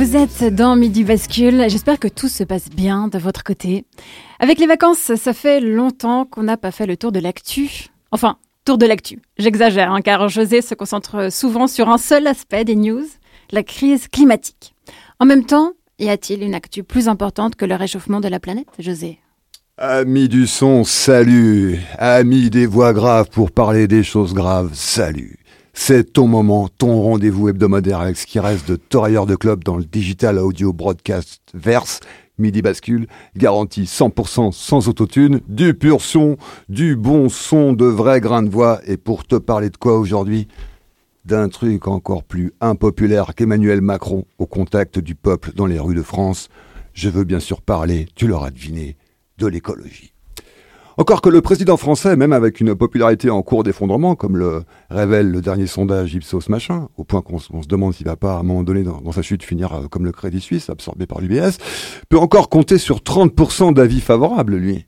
[0.08, 1.66] Vous êtes dans Midi Bascule.
[1.68, 3.84] J'espère que tout se passe bien de votre côté.
[4.38, 7.88] Avec les vacances, ça fait longtemps qu'on n'a pas fait le tour de l'actu.
[8.10, 9.20] Enfin, tour de l'actu.
[9.36, 13.04] J'exagère, hein, car José se concentre souvent sur un seul aspect des news,
[13.50, 14.74] la crise climatique.
[15.20, 18.68] En même temps, y a-t-il une actu plus importante que le réchauffement de la planète,
[18.78, 19.18] José?
[19.76, 21.80] Amis du son, salut.
[21.98, 25.38] Amis des voix graves pour parler des choses graves, salut.
[25.80, 29.76] C'est ton moment, ton rendez-vous hebdomadaire avec ce qui reste de torailleurs de club dans
[29.76, 32.00] le digital audio broadcast verse.
[32.36, 33.06] Midi bascule,
[33.36, 36.36] garantie 100% sans autotune, du pur son,
[36.68, 38.80] du bon son, de vrais grains de voix.
[38.86, 40.48] Et pour te parler de quoi aujourd'hui?
[41.24, 46.02] D'un truc encore plus impopulaire qu'Emmanuel Macron au contact du peuple dans les rues de
[46.02, 46.48] France.
[46.92, 48.96] Je veux bien sûr parler, tu l'auras deviné,
[49.38, 50.12] de l'écologie.
[51.00, 55.30] Encore que le président français, même avec une popularité en cours d'effondrement, comme le révèle
[55.30, 58.42] le dernier sondage Ipsos machin, au point qu'on se demande s'il va pas à un
[58.42, 61.58] moment donné dans, dans sa chute finir euh, comme le Crédit Suisse, absorbé par l'UBS,
[62.08, 64.86] peut encore compter sur 30% d'avis favorables, lui.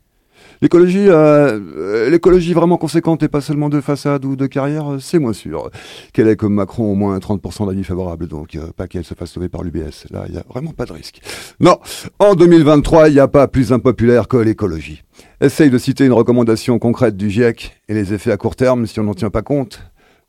[0.62, 4.98] L'écologie, euh, euh, l'écologie vraiment conséquente et pas seulement de façade ou de carrière, euh,
[4.98, 5.70] c'est moins sûr.
[6.12, 9.48] Qu'elle ait comme Macron au moins 30% d'avis favorables, donc pas qu'elle se fasse sauver
[9.48, 10.06] par l'UBS.
[10.10, 11.20] Là, il y a vraiment pas de risque.
[11.60, 11.78] Non,
[12.18, 15.02] en 2023, il n'y a pas plus impopulaire que l'écologie.
[15.40, 19.00] Essaye de citer une recommandation concrète du GIEC et les effets à court terme si
[19.00, 19.80] on n'en tient pas compte.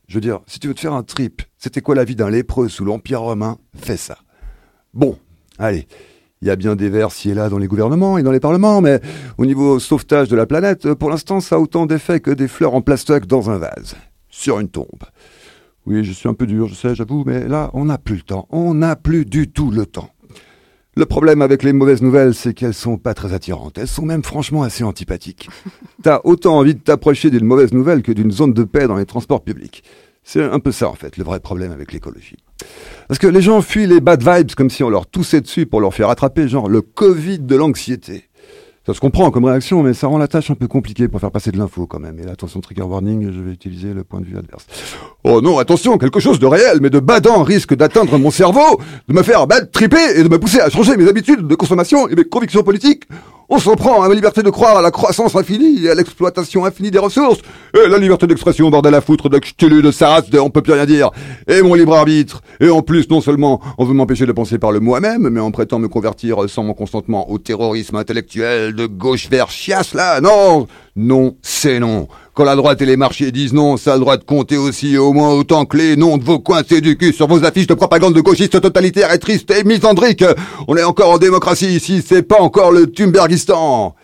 [0.07, 2.29] Je veux dire, si tu veux te faire un trip, c'était quoi la vie d'un
[2.29, 3.57] lépreux sous l'Empire romain?
[3.75, 4.17] Fais ça.
[4.93, 5.17] Bon,
[5.57, 5.87] allez.
[6.41, 8.39] Il y a bien des vers ci et là dans les gouvernements et dans les
[8.39, 8.99] parlements, mais
[9.37, 12.73] au niveau sauvetage de la planète, pour l'instant, ça a autant d'effet que des fleurs
[12.73, 13.95] en plastoc dans un vase,
[14.27, 15.03] sur une tombe.
[15.85, 18.21] Oui, je suis un peu dur, je sais, j'avoue, mais là, on n'a plus le
[18.21, 18.47] temps.
[18.49, 20.09] On n'a plus du tout le temps.
[20.95, 23.77] Le problème avec les mauvaises nouvelles, c'est qu'elles sont pas très attirantes.
[23.77, 25.47] Elles sont même franchement assez antipathiques.
[26.03, 29.05] T'as autant envie de t'approcher d'une mauvaise nouvelle que d'une zone de paix dans les
[29.05, 29.83] transports publics.
[30.23, 32.37] C'est un peu ça, en fait, le vrai problème avec l'écologie.
[33.07, 35.81] Parce que les gens fuient les bad vibes comme si on leur toussait dessus pour
[35.81, 38.29] leur faire attraper, genre le Covid de l'anxiété.
[38.85, 41.29] Ça se comprend comme réaction, mais ça rend la tâche un peu compliquée pour faire
[41.29, 42.17] passer de l'info quand même.
[42.19, 44.65] Et là, attention, trigger warning, je vais utiliser le point de vue adverse.
[45.23, 49.13] Oh non, attention, quelque chose de réel, mais de badant risque d'atteindre mon cerveau, de
[49.13, 52.15] me faire bad tripper et de me pousser à changer mes habitudes de consommation et
[52.15, 53.03] mes convictions politiques.
[53.53, 56.63] On s'en prend à ma liberté de croire à la croissance infinie et à l'exploitation
[56.63, 57.39] infinie des ressources.
[57.73, 60.71] Et la liberté d'expression, bordel à foutre, de Cthulhu, de Saras, de on peut plus
[60.71, 61.11] rien dire.
[61.49, 62.41] Et mon libre arbitre.
[62.61, 65.51] Et en plus, non seulement on veut m'empêcher de penser par le moi-même, mais on
[65.51, 70.21] prétend me convertir sans mon consentement au terrorisme intellectuel de gauche vers chiasse là.
[70.21, 72.07] Non, non, c'est non.
[72.33, 74.97] Quand la droite et les marchés disent non, ça a le droit de compter aussi
[74.97, 77.73] au moins autant que les noms de vos coincés du cul sur vos affiches de
[77.73, 80.23] propagande de gauchistes totalitaires et tristes et misandriques.
[80.69, 83.95] On est encore en démocratie ici, c'est pas encore le Tumbergistan.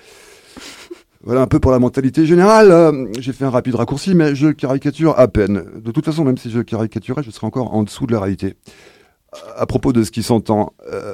[1.23, 2.71] Voilà un peu pour la mentalité générale.
[2.71, 5.63] Euh, J'ai fait un rapide raccourci, mais je caricature à peine.
[5.75, 8.55] De toute façon, même si je caricaturais, je serais encore en dessous de la réalité.
[9.55, 11.13] À propos de ce qui s'entend, euh,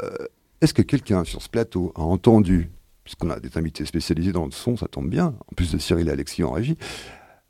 [0.62, 2.70] est-ce que quelqu'un sur ce plateau a entendu
[3.04, 6.08] puisqu'on a des invités spécialisés dans le son, ça tombe bien, en plus de Cyril
[6.08, 6.78] et Alexis en régie,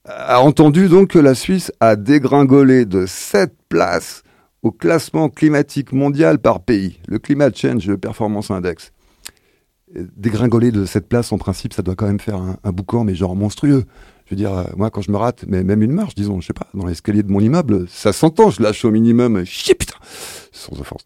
[0.06, 4.24] a entendu donc que la Suisse a dégringolé de 7 places
[4.62, 8.92] au classement climatique mondial par pays, le Climate Change Performance Index.
[9.94, 13.14] Dégringoler de cette place, en principe, ça doit quand même faire un, un boucan, mais
[13.14, 13.86] genre monstrueux.
[14.34, 16.54] Veux dire, euh, moi, quand je me rate, mais même une marche, disons, je sais
[16.54, 19.94] pas, dans l'escalier de mon immeuble, ça s'entend, je lâche au minimum, chier, putain,
[20.52, 21.02] sans offense.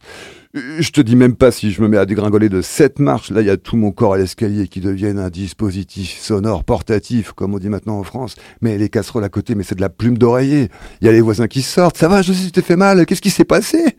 [0.56, 3.30] Euh, Je te dis même pas si je me mets à dégringoler de cette marches,
[3.32, 7.34] là, il y a tout mon corps à l'escalier qui devienne un dispositif sonore portatif,
[7.34, 8.36] comme on dit maintenant en France.
[8.62, 10.70] Mais les casseroles à côté, mais c'est de la plume d'oreiller.
[11.02, 13.06] Il y a les voisins qui sortent, ça va, je sais, tu t'es fait mal,
[13.06, 13.98] qu'est-ce qui s'est passé?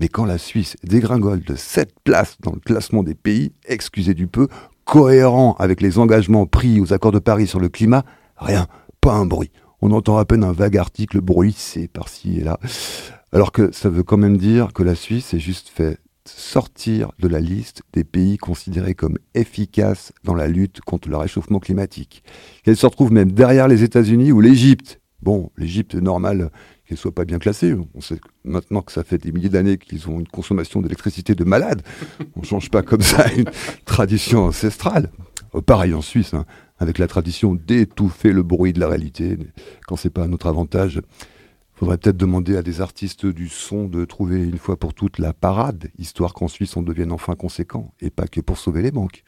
[0.00, 4.26] Mais quand la Suisse dégringole de 7 places dans le classement des pays, excusez du
[4.26, 4.48] peu,
[4.84, 8.04] cohérent avec les engagements pris aux accords de Paris sur le climat,
[8.36, 8.66] rien,
[9.00, 9.50] pas un bruit.
[9.80, 12.58] On entend à peine un vague article bruissé par-ci et là.
[13.32, 17.28] Alors que ça veut quand même dire que la Suisse est juste fait sortir de
[17.28, 22.22] la liste des pays considérés comme efficaces dans la lutte contre le réchauffement climatique.
[22.64, 25.00] Elle se retrouve même derrière les États-Unis ou l'Égypte.
[25.22, 26.50] Bon, l'Égypte, normal
[26.86, 27.74] qu'elle soit pas bien classée.
[27.94, 31.44] On sait maintenant que ça fait des milliers d'années qu'ils ont une consommation d'électricité de
[31.44, 31.82] malade.
[32.36, 33.50] On change pas comme ça une
[33.84, 35.10] tradition ancestrale.
[35.54, 36.44] Euh, Pareil en Suisse, hein,
[36.78, 39.38] avec la tradition d'étouffer le bruit de la réalité.
[39.86, 41.00] Quand c'est pas à notre avantage,
[41.74, 45.32] faudrait peut-être demander à des artistes du son de trouver une fois pour toutes la
[45.32, 49.24] parade, histoire qu'en Suisse on devienne enfin conséquent, et pas que pour sauver les banques.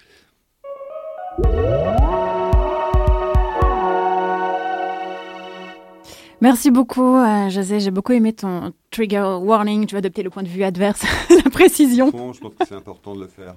[6.42, 7.80] Merci beaucoup, euh, José.
[7.80, 9.86] J'ai beaucoup aimé ton trigger warning.
[9.86, 11.02] Tu vas adopter le point de vue adverse,
[11.44, 12.06] la précision.
[12.08, 13.54] je pense que c'est important de le faire.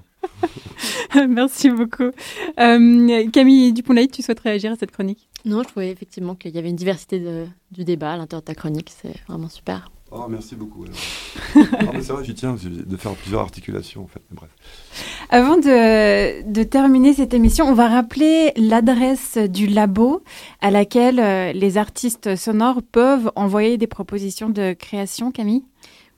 [1.28, 2.12] Merci beaucoup.
[2.60, 5.28] Euh, Camille Dupont-Laït, tu souhaites réagir à cette chronique?
[5.46, 8.46] Non, je trouvais effectivement qu'il y avait une diversité de- du débat à l'intérieur de
[8.46, 8.90] ta chronique.
[9.02, 9.92] C'est vraiment super.
[10.12, 10.84] Oh, merci beaucoup.
[10.84, 11.68] alors.
[11.80, 14.22] Ah, c'est vrai, j'y tiens de faire plusieurs articulations en fait.
[14.32, 14.50] Bref.
[15.30, 20.24] Avant de, de terminer cette émission, on va rappeler l'adresse du labo
[20.62, 25.64] à laquelle euh, les artistes sonores peuvent envoyer des propositions de création, Camille?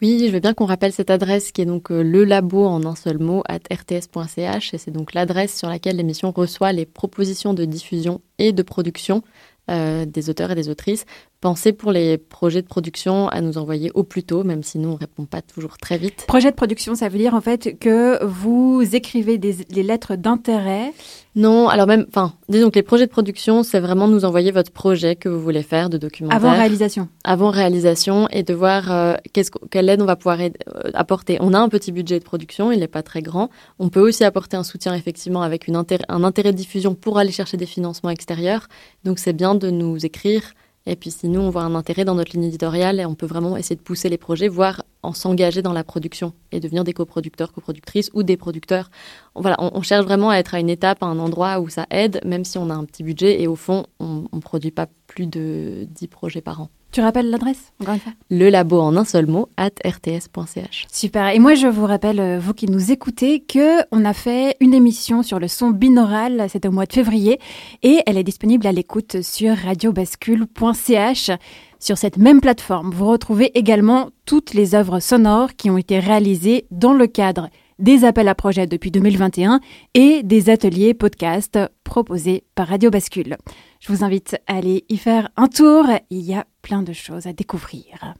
[0.01, 2.83] Oui, je veux bien qu'on rappelle cette adresse qui est donc euh, le labo en
[2.85, 7.53] un seul mot at rts.ch et c'est donc l'adresse sur laquelle l'émission reçoit les propositions
[7.53, 9.21] de diffusion et de production
[9.69, 11.05] euh, des auteurs et des autrices.
[11.41, 14.89] Pensez pour les projets de production à nous envoyer au plus tôt, même si nous
[14.89, 16.25] on répond pas toujours très vite.
[16.27, 20.93] Projet de production, ça veut dire en fait que vous écrivez des, les lettres d'intérêt?
[21.35, 24.71] Non, alors même, enfin, disons que les projets de production, c'est vraiment nous envoyer votre
[24.71, 26.37] projet que vous voulez faire de documentaire.
[26.37, 27.07] Avant réalisation.
[27.23, 30.49] Avant réalisation et de voir euh, qu- quelle aide on va pouvoir euh,
[30.93, 31.37] apporter.
[31.39, 33.49] On a un petit budget de production, il n'est pas très grand.
[33.79, 37.17] On peut aussi apporter un soutien effectivement avec une intér- un intérêt de diffusion pour
[37.17, 38.67] aller chercher des financements extérieurs.
[39.05, 40.43] Donc c'est bien de nous écrire.
[40.87, 43.55] Et puis si nous, on voit un intérêt dans notre ligne éditoriale, on peut vraiment
[43.55, 47.53] essayer de pousser les projets, voire en s'engager dans la production et devenir des coproducteurs,
[47.53, 48.89] coproductrices ou des producteurs.
[49.35, 51.85] Voilà, on, on cherche vraiment à être à une étape, à un endroit où ça
[51.91, 54.87] aide, même si on a un petit budget et au fond, on ne produit pas
[55.07, 56.69] plus de 10 projets par an.
[56.91, 60.87] Tu rappelles l'adresse encore une fois Le labo en un seul mot, at rts.ch.
[60.91, 61.29] Super.
[61.29, 64.73] Et moi, je vous rappelle, euh, vous qui nous écoutez, que on a fait une
[64.73, 67.39] émission sur le son binaural, c'était au mois de février,
[67.81, 71.31] et elle est disponible à l'écoute sur radiobascule.ch.
[71.79, 76.65] Sur cette même plateforme, vous retrouvez également toutes les œuvres sonores qui ont été réalisées
[76.71, 77.49] dans le cadre
[77.81, 79.59] des appels à projets depuis 2021
[79.95, 83.37] et des ateliers podcast proposés par Radio Bascule.
[83.79, 87.25] Je vous invite à aller y faire un tour, il y a plein de choses
[87.25, 88.15] à découvrir.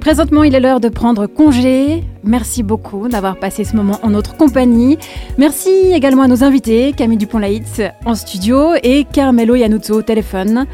[0.00, 2.02] Présentement, il est l'heure de prendre congé.
[2.24, 4.96] Merci beaucoup d'avoir passé ce moment en notre compagnie.
[5.36, 10.66] Merci également à nos invités, Camille Dupont-Laïtz en studio et Carmelo Iannuzzo au téléphone.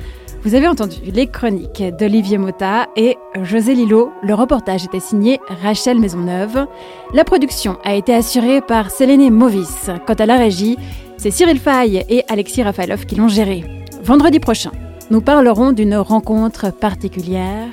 [0.45, 4.12] Vous avez entendu les chroniques d'Olivier Mota et José Lillo.
[4.22, 6.66] Le reportage était signé Rachel Maisonneuve.
[7.14, 9.88] La production a été assurée par Séléné Movis.
[10.07, 10.76] Quant à la régie,
[11.16, 13.64] c'est Cyril Faye et Alexis Rafaelov qui l'ont gérée.
[14.03, 14.72] Vendredi prochain,
[15.11, 17.70] nous parlerons d'une rencontre particulière,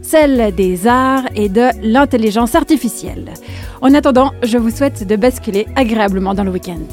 [0.00, 3.34] celle des arts et de l'intelligence artificielle.
[3.82, 6.86] En attendant, je vous souhaite de basculer agréablement dans le week-end.